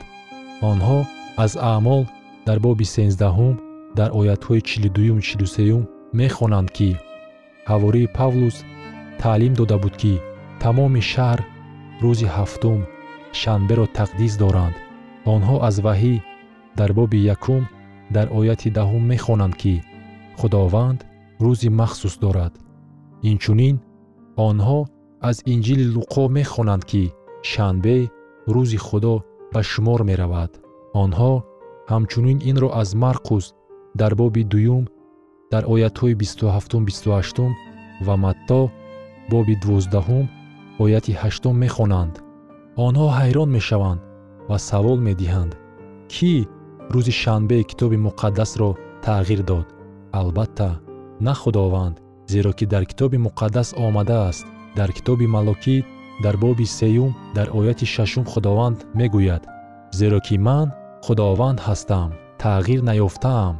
Онҳо 0.70 0.98
аз 1.44 1.52
аъмол 1.72 2.02
дар 2.46 2.58
боби 2.66 2.86
сенздаҳум 2.94 3.54
дар 3.98 4.10
оятҳои 4.20 4.60
чилу 4.68 5.20
чилу 5.28 5.46
сеюм 5.56 5.82
мехонанд 6.20 6.68
ки 6.76 6.90
ҳавории 7.70 8.12
павлус 8.18 8.56
таълим 9.22 9.54
дода 9.60 9.76
буд 9.82 9.94
ки 10.02 10.14
тамоми 10.62 11.02
шаҳр 11.12 11.40
рӯзи 12.02 12.28
ҳафтум 12.36 12.80
шанберо 13.40 13.86
тақдис 13.98 14.34
доранд. 14.42 14.76
Онҳо 15.34 15.56
аз 15.68 15.76
ваҳӣ 15.86 16.14
дар 16.78 16.90
боби 16.98 17.18
якум 17.34 17.62
дар 18.14 18.26
ояти 18.38 18.68
даҳум 18.78 19.04
мехонанд 19.12 19.54
ки 19.62 19.74
худованд 20.38 20.98
рӯзи 21.44 21.68
махсус 21.80 22.14
дорад. 22.24 22.52
Инчунин 23.30 23.76
онҳо 24.48 24.80
аз 25.28 25.36
инҷили 25.52 25.86
луқо 25.96 26.22
мехонанд 26.38 26.84
ки 26.90 27.02
шанбе 27.52 27.98
рӯзи 28.54 28.78
худо 28.86 29.14
ба 29.52 29.60
шумор 29.70 30.00
меравад. 30.10 30.50
Онҳо 31.02 31.32
ҳамчунин 31.92 32.38
инро 32.50 32.68
аз 32.80 32.90
марқус 33.04 33.44
дар 34.00 34.12
боби 34.20 34.42
дуюм 34.52 34.84
дар 35.52 35.62
оятҳои 35.74 36.14
бисту 36.22 36.46
ҳафтум 36.54 36.82
бисту 36.88 37.08
ҳаштум 37.16 37.52
ва 38.06 38.14
матто 38.24 38.60
боби 39.32 39.54
дувоздаҳум 39.62 40.26
ояти 40.84 41.12
ҳаштум 41.22 41.54
мехонанд. 41.64 42.14
Онҳо 42.86 43.06
ҳайрон 43.18 43.48
мешаванд 43.56 44.00
ва 44.48 44.58
савол 44.68 44.98
медиҳанд. 45.08 45.52
Кӣ 46.12 46.32
рӯзи 46.92 47.14
шанбе 47.22 47.58
китоби 47.70 47.98
муқаддасро 48.06 48.70
тағйир 49.04 49.40
дод? 49.50 49.66
Албатта 50.20 50.70
на 51.26 51.34
худованд 51.40 51.96
зеро 52.32 52.52
ки 52.58 52.64
дар 52.72 52.84
китоби 52.90 53.18
муқаддас 53.26 53.68
омадааст 53.86 54.46
дар 54.78 54.90
китоби 54.96 55.26
малокӣ 55.36 55.76
дар 56.24 56.36
боби 56.42 56.66
сеюм 56.78 57.10
дар 57.36 57.48
ояти 57.58 57.86
шашум 57.94 58.24
худованд 58.32 58.78
мегӯяд 58.98 59.42
зеро 59.98 60.18
ки 60.26 60.36
ман 60.46 60.68
худованд 61.04 61.58
ҳастам 61.66 62.10
тағйир 62.42 62.80
наёфтаам 62.88 63.54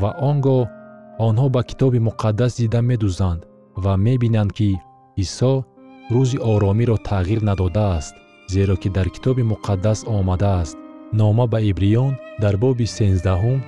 ва 0.00 0.10
он 0.28 0.36
гоҳ 0.46 0.62
онҳо 1.26 1.46
ба 1.54 1.62
китоби 1.70 1.98
муқаддас 2.08 2.52
дида 2.60 2.80
медӯзанд 2.90 3.40
ва 3.84 3.92
мебинанд 4.06 4.50
ки 4.58 4.70
исо 5.24 5.52
рӯзи 6.14 6.38
оромиро 6.52 6.96
тағйир 7.10 7.40
надодааст 7.48 8.14
зеро 8.48 8.76
ки 8.76 8.88
дар 8.88 9.08
китоби 9.10 9.42
муқаддас 9.42 9.98
омадааст. 10.18 10.76
Нома 11.12 11.46
ба 11.46 11.58
ибриён 11.70 12.12
дар 12.42 12.56
боби 12.56 12.86
сенздаҳум 12.96 13.60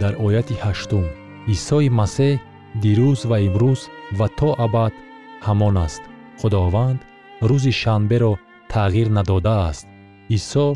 дар 0.00 0.14
ояти 0.26 0.54
ҳаштум. 0.64 1.06
Исои 1.54 1.88
масеҳ 2.00 2.40
дирӯз 2.82 3.20
ва 3.30 3.38
имрӯз 3.48 3.80
ва 4.18 4.26
то 4.38 4.48
абад 4.64 4.92
ҳамон 5.46 5.76
аст. 5.86 6.02
Худованд 6.40 7.00
рӯзи 7.48 7.72
шанберо 7.80 8.32
тағйир 8.72 9.08
надодааст. 9.18 9.86
Исо 10.36 10.66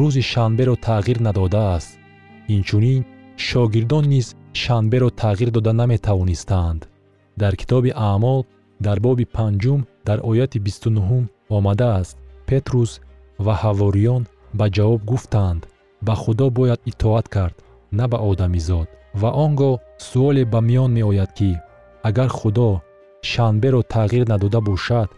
рӯзи 0.00 0.22
шанберо 0.32 0.74
тағйир 0.86 1.18
надодааст. 1.26 1.90
Инчунин 2.54 3.02
шогирдон 3.46 4.04
низ 4.14 4.26
шанберо 4.62 5.08
тағйир 5.22 5.50
дода 5.56 5.72
наметавонистаанд. 5.72 6.88
Дар 7.40 7.54
китоби 7.60 7.90
аъмол 8.10 8.40
дар 8.86 8.98
боби 9.00 9.24
панҷум 9.36 9.80
дар 10.08 10.18
ояти 10.30 10.58
бисту 10.66 10.88
нуҳум 10.96 11.24
омадааст. 11.56 12.16
Петрус 12.48 12.92
ва 13.44 13.54
ҳавориён 13.62 14.22
ба 14.58 14.66
ҷавоб 14.76 15.00
гуфтанд 15.10 15.62
ба 16.06 16.14
худо 16.22 16.46
бояд 16.58 16.80
итоат 16.90 17.26
кард 17.34 17.56
на 17.98 18.04
ба 18.12 18.18
одамизод 18.30 18.88
ва 19.20 19.30
он 19.44 19.52
гоҳ 19.60 19.74
суоле 20.08 20.44
ба 20.52 20.60
миён 20.68 20.90
меояд 20.98 21.30
ки 21.38 21.50
агар 22.08 22.30
худо 22.38 22.70
шанберо 23.30 23.80
тағйир 23.94 24.24
надода 24.32 24.60
бошад 24.70 25.08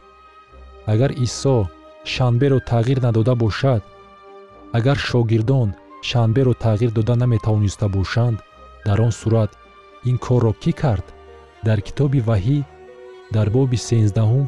агар 0.86 1.12
исо 1.26 1.68
шанберо 2.04 2.58
тағйир 2.60 3.02
надода 3.02 3.34
бошад 3.34 3.82
агар 4.72 4.98
шогирдон 4.98 5.74
шанберо 6.02 6.54
тағйир 6.54 6.90
дода 6.90 7.14
наметавониста 7.16 7.88
бошанд 7.88 8.38
дар 8.84 9.00
он 9.00 9.12
сурат 9.12 9.50
ин 10.04 10.18
корро 10.18 10.52
кӣ 10.62 10.72
кард? 10.72 11.06
Дар 11.66 11.80
китоби 11.86 12.20
ваҳӣ 12.28 12.58
дар 13.34 13.48
боби 13.56 13.78
сенздаҳум 13.88 14.46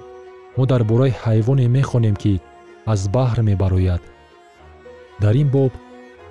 мо 0.57 0.64
дар 0.70 0.83
бораи 0.90 1.12
ҳайвоне 1.25 1.66
мехонем 1.79 2.16
ки 2.23 2.35
аз 2.92 3.01
баҳр 3.14 3.38
мебарояд. 3.51 4.03
Дар 5.23 5.35
ин 5.42 5.49
боб 5.57 5.73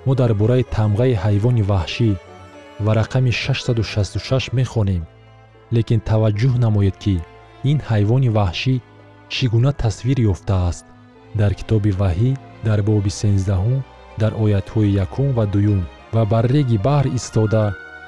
мо 0.06 0.12
дар 0.20 0.32
бораи 0.40 0.64
тамғаи 0.76 1.14
ҳайвони 1.24 1.62
ваҳшӣ 1.70 2.10
ва 2.84 2.92
рақами 3.00 3.32
666 3.32 4.52
мехонем 4.58 5.02
лекин 5.76 6.00
таваҷҷӯҳ 6.10 6.54
намоед 6.64 6.96
ки 7.04 7.16
ин 7.70 7.78
ҳайвони 7.88 8.30
ваҳшӣ 8.38 8.74
чӣ 9.34 9.44
гуна 9.52 9.72
тасвир 9.82 10.18
ёфтааст? 10.32 10.84
Дар 11.40 11.52
китоби 11.58 11.92
ваҳӣ 12.00 12.30
дар 12.66 12.80
боби 12.88 13.12
сенздаҳум 13.20 13.80
дар 14.20 14.32
оятҳои 14.44 14.94
якум 15.04 15.28
ва 15.36 15.44
дуюм 15.54 15.80
ва 16.14 16.22
бар 16.32 16.44
реги 16.54 16.78
баҳр 16.86 17.06
истода 17.18 17.64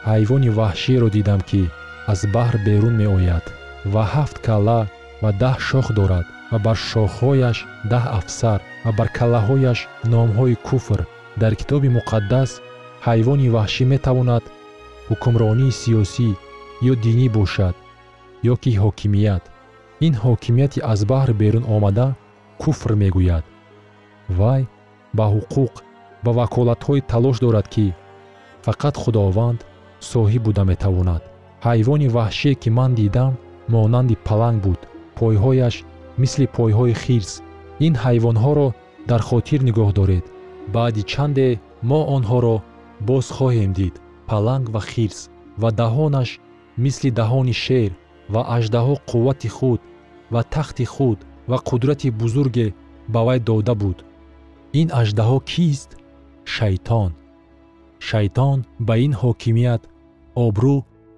ҳайвони 0.09 0.51
ваҳшиеро 0.59 1.09
дидам 1.17 1.41
ки 1.49 1.63
аз 2.13 2.21
баҳр 2.35 2.55
берун 2.67 2.95
меояд 3.03 3.45
ва 3.93 4.03
ҳафт 4.15 4.37
калла 4.47 4.81
ва 5.23 5.31
даҳ 5.43 5.57
шох 5.69 5.87
дорад 5.99 6.27
ва 6.51 6.59
бар 6.67 6.79
шохҳояш 6.91 7.59
даҳ 7.93 8.05
афсар 8.19 8.61
ва 8.85 8.91
бар 8.99 9.09
каллаҳояш 9.19 9.79
номҳои 10.13 10.57
куфр. 10.69 11.01
Дар 11.43 11.53
китоби 11.61 11.89
муқаддас 11.99 12.51
ҳайвони 13.07 13.53
ваҳшӣ 13.57 13.85
метавонад 13.95 14.45
ҳукмронии 15.09 15.77
сиёсӣ 15.81 16.29
ё 16.91 16.93
динӣ 17.05 17.27
бошад 17.39 17.75
ё 18.53 18.55
ки 18.63 18.71
ҳокимият 18.83 19.43
ин 20.01 20.15
ҳокимияти 20.25 20.81
аз 20.93 21.01
баҳр 21.11 21.31
берун 21.43 21.65
омада 21.77 22.09
куфр 22.63 22.91
мегӯяд. 23.03 23.45
Вай 24.39 24.63
ба 25.17 25.27
ҳуқуқ 25.35 25.75
ба 26.25 26.31
ваколатҳои 26.41 27.07
талош 27.13 27.37
дорад 27.45 27.67
ки 27.75 27.87
фақат 28.67 28.95
худованд 29.03 29.61
соҳиб 30.13 30.43
буда 30.49 30.65
метавонад. 30.73 31.23
Ҳайвони 31.67 32.09
ваҳшие 32.17 32.55
ки 32.63 32.69
ман 32.79 32.91
дидам 33.01 33.33
монанди 33.75 34.17
паланг 34.29 34.59
буд. 34.67 34.81
Пойҳояш 35.19 35.75
мисли 36.23 36.47
пойҳои 36.57 36.95
хирс. 37.03 37.33
Ин 37.87 37.95
ҳайвонҳоро 38.05 38.69
дар 39.11 39.21
хотир 39.29 39.61
нигоҳ 39.69 39.91
доред. 40.01 40.25
Баъди 40.75 41.03
чанде 41.13 41.49
мо 41.91 42.01
онҳоро 42.17 42.57
боз 43.09 43.27
хоҳем 43.37 43.71
дид 43.79 43.95
паланг 44.31 44.67
ва 44.75 44.83
хирс 44.91 45.21
ва 45.63 45.69
даҳонаш 45.81 46.31
мисли 46.85 47.11
даҳони 47.21 47.55
шер 47.65 47.91
ва 48.33 48.43
аждаҳо 48.57 48.95
қуввати 49.11 49.49
худ 49.57 49.81
ва 50.35 50.43
тахти 50.55 50.85
худ 50.95 51.19
ва 51.51 51.59
қудрати 51.69 52.09
бузурге 52.21 52.67
ба 53.13 53.21
вай 53.27 53.39
дода 53.49 53.75
буд. 53.83 53.99
Ин 54.81 54.89
аждаҳо 55.01 55.39
кист? 55.51 55.91
Шайтон. 56.55 57.13
Шайтон 58.09 58.59
ба 58.87 58.95
ин 59.07 59.13
ҳокимият 59.23 59.83
обрӯ 60.45 60.77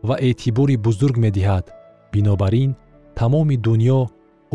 ва 0.09 0.17
эътибори 0.29 0.77
бузург 0.87 1.17
медиҳад. 1.25 1.65
Бинобар 2.13 2.55
ин 2.65 2.71
тамоми 3.19 3.57
дуньё 3.67 4.01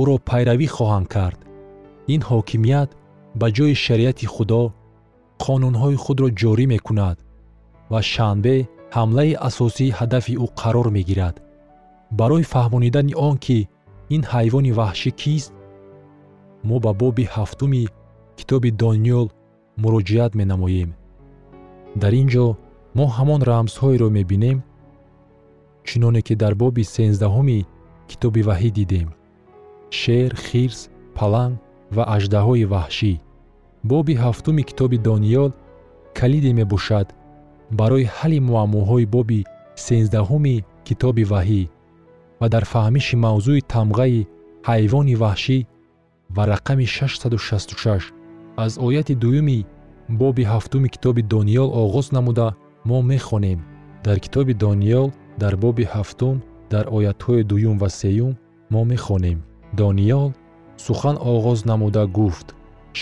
ӯро 0.02 0.16
пайравӣ 0.30 0.68
хоҳанд 0.76 1.08
кард. 1.16 1.40
Ин 2.14 2.22
ҳокимият 2.30 2.90
ба 3.40 3.48
ҷои 3.58 3.76
шариати 3.86 4.26
худо 4.34 4.64
қонунҳои 5.44 5.98
худро 6.04 6.28
ҷорӣ 6.42 6.66
мекунад 6.74 7.18
ва 7.92 8.02
шанбе 8.14 8.56
ҳамлаи 8.96 9.40
асосии 9.50 9.96
ҳадафи 9.98 10.34
ӯ 10.46 10.48
қарор 10.62 10.88
мегирад 10.98 11.36
барои 12.20 12.44
фаҳмонидани 12.54 13.14
он 13.28 13.36
ки 13.46 13.60
ин 14.16 14.22
ҳайвони 14.32 14.72
ваҳшӣ 14.80 15.12
кист? 15.22 15.52
Мо 16.68 16.78
ба 16.86 16.92
боби 17.02 17.26
ҳафтуми 17.36 17.84
китоби 18.40 18.70
дониёл 18.84 19.28
муроҷиат 19.84 20.32
менамоем. 20.40 20.90
Дар 22.02 22.14
ин 22.22 22.28
ҷо 22.34 22.46
мо 22.98 23.06
ҳамон 23.16 23.42
рамзҳоеро 23.50 24.08
мебинем 24.18 24.58
чуноне 25.88 26.22
ки 26.28 26.34
дар 26.42 26.54
боби 26.62 26.84
сенздаҳуми 26.96 27.60
китоби 28.10 28.42
ваҳӣ 28.50 28.70
дидем. 28.80 29.08
Шер 30.00 30.32
хирс 30.46 30.80
паланг 31.18 31.56
ва 31.96 32.04
аждаҳои 32.16 32.66
ваҳшӣ. 32.74 33.14
Боби 33.92 34.14
ҳафтуми 34.24 34.64
китоби 34.70 34.98
дониёл 35.10 35.52
калиде 36.20 36.52
мебошад 36.60 37.08
барои 37.80 38.06
ҳалли 38.16 38.40
муаммоҳои 38.50 39.06
боби 39.16 39.40
сенздаҳуми 39.86 40.56
китоби 40.88 41.24
ваҳӣ 41.34 41.64
ва 42.44 42.50
дар 42.56 42.66
фаҳмиши 42.74 43.16
мавзӯи 43.26 43.62
тамғаи 43.74 44.28
ҳайвони 44.70 45.16
ваҳшӣ 45.24 45.58
ва 46.36 46.44
рақами 46.54 46.86
666 46.86 48.14
аз 48.66 48.72
ояти 48.88 49.16
дуюми 49.24 49.60
боби 50.22 50.44
ҳафтуми 50.54 50.90
китоби 50.96 51.22
дониёл 51.34 51.70
оғоз 51.84 52.08
намуда 52.16 52.48
мо 52.90 53.00
мехонем. 53.12 53.60
Дар 54.06 54.18
китоби 54.26 54.54
дониёл 54.66 55.08
дар 55.42 55.54
боби 55.64 55.86
ҳафтум 55.94 56.36
дар 56.74 56.86
оятҳои 56.98 57.44
дуюм 57.52 57.76
ва 57.82 57.90
сеюм 58.00 58.34
мо 58.74 58.82
мехонем. 58.92 59.40
Дониёл 59.82 60.28
сухан 60.86 61.18
оғоз 61.34 61.60
намуда 61.70 62.04
гуфт. 62.18 62.48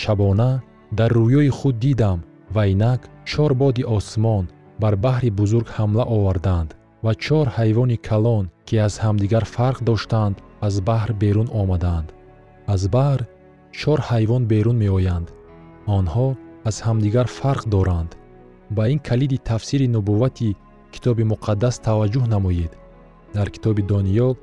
Шабона 0.00 0.50
дар 0.98 1.10
рӯёи 1.18 1.50
худ 1.58 1.76
дидам 1.84 2.18
ва 2.54 2.62
инак 2.72 3.00
чор 3.30 3.50
боди 3.62 3.82
осмон 3.96 4.44
бар 4.82 4.94
баҳри 5.04 5.30
бузург 5.38 5.68
ҳамла 5.76 6.04
оварданд 6.16 6.70
ва 7.04 7.12
чор 7.24 7.46
ҳайвони 7.58 7.96
калон 8.08 8.44
ки 8.66 8.74
аз 8.86 8.94
ҳамдигар 9.04 9.44
фарқ 9.54 9.78
доштанд 9.90 10.36
аз 10.66 10.74
баҳр 10.88 11.10
берун 11.22 11.48
омаданд. 11.62 12.08
аз 12.74 12.82
баҳр 12.96 13.20
чор 13.80 13.98
ҳайвон 14.10 14.42
берун 14.52 14.76
меоянд. 14.84 15.28
онҳо 15.98 16.28
аз 16.68 16.76
ҳамдигар 16.86 17.26
фарқ 17.38 17.62
доранд. 17.74 18.10
ба 18.76 18.84
ин 18.92 18.98
калиди 19.08 19.38
тафсири 19.50 19.86
нубуввати 19.96 20.50
китоби 20.94 21.24
муқаддас 21.32 21.76
таваҷҷӯҳ 21.86 22.24
намоед. 22.34 22.72
дар 23.36 23.48
китоби 23.54 23.82
дониёл 23.92 24.34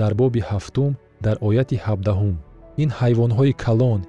дар 0.00 0.12
боби 0.20 0.40
ҳафтум 0.50 0.92
дар 1.24 1.36
ояти 1.48 1.76
ҳабдаҳум. 1.86 2.36
ин 2.82 2.90
ҳайвонҳои 2.98 3.52
калон 3.64 4.00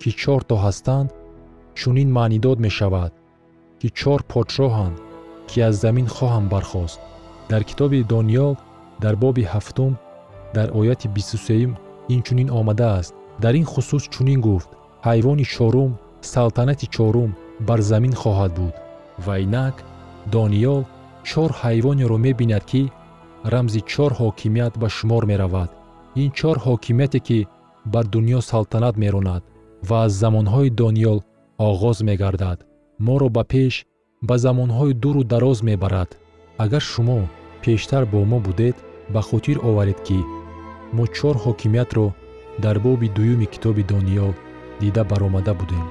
ки 0.00 0.10
чорто 0.22 0.54
ҳастанд 0.64 1.08
чунин 1.78 2.08
маънидод 2.18 2.58
мешавад 2.66 3.12
ки 3.80 3.88
чор 4.00 4.20
подшоҳанд 4.32 4.96
ки 5.48 5.56
аз 5.68 5.74
замин 5.84 6.06
хоҳанд 6.16 6.48
бархост 6.54 7.00
дар 7.50 7.62
китоби 7.64 8.02
дониёл 8.02 8.56
дар 9.00 9.14
боби 9.16 9.44
ҳафтум 9.52 9.92
дар 10.54 10.68
ояти 10.78 11.08
бисту 11.08 11.36
сеюм 11.46 11.72
инчунин 12.08 12.50
омадааст. 12.50 13.14
Дар 13.42 13.54
ин 13.54 13.64
хусус 13.64 14.04
чунин 14.14 14.40
гуфт. 14.40 14.70
Ҳайвони 15.06 15.44
чорум 15.54 15.90
салтанати 16.20 16.86
чорум 16.86 17.30
бар 17.68 17.80
замин 17.90 18.14
хоҳад 18.22 18.52
буд. 18.58 18.74
Ва 19.24 19.34
инак 19.44 19.76
дониёл 20.34 20.82
чор 21.28 21.50
ҳайвонеро 21.62 22.16
мебинад 22.26 22.64
ки 22.70 22.82
рамзи 23.52 23.80
чор 23.92 24.12
ҳокимият 24.20 24.74
ба 24.80 24.88
шумор 24.96 25.22
меравад. 25.30 25.70
Ин 26.22 26.30
чор 26.38 26.56
ҳокимияте 26.66 27.20
ки 27.26 27.38
бар 27.92 28.04
дуньё 28.14 28.40
салтанат 28.50 28.96
меронад 29.02 29.42
ва 29.88 29.96
аз 30.04 30.12
замонҳои 30.22 30.70
дониёл 30.82 31.18
оғоз 31.68 31.98
мегардад. 32.08 32.58
Моро 33.06 33.28
ба 33.36 33.44
пеш 33.52 33.74
ба 34.28 34.34
замонҳои 34.44 34.92
дуру 35.02 35.22
дароз 35.32 35.58
мебарад 35.68 36.10
агар 36.64 36.82
шумо 36.92 37.18
пештар 37.62 38.04
бо 38.12 38.20
мо 38.30 38.38
будед 38.46 38.76
ба 39.14 39.20
хотир 39.28 39.56
оваред 39.68 40.00
ки 40.06 40.18
мо 40.96 41.04
чор 41.16 41.36
ҳокимиятро 41.44 42.06
дар 42.64 42.76
боби 42.84 43.08
дуюми 43.16 43.46
китоби 43.52 43.82
дониёл 43.92 44.32
дида 44.80 45.02
баромада 45.10 45.54
будем 45.60 45.86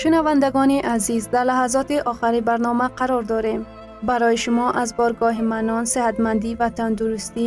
шунавандагони 0.00 0.78
азиз 0.94 1.24
дар 1.32 1.44
лаҳазоти 1.50 1.96
охари 2.12 2.40
барнома 2.48 2.88
қарор 2.98 3.24
дорем. 3.32 3.60
Барои 4.08 4.36
шумо 4.44 4.66
аз 4.82 4.90
боргоҳи 4.98 5.42
манон 5.52 5.84
сеҳатмандӣ 5.94 6.50
ва 6.60 6.68
тандурустӣ 6.78 7.46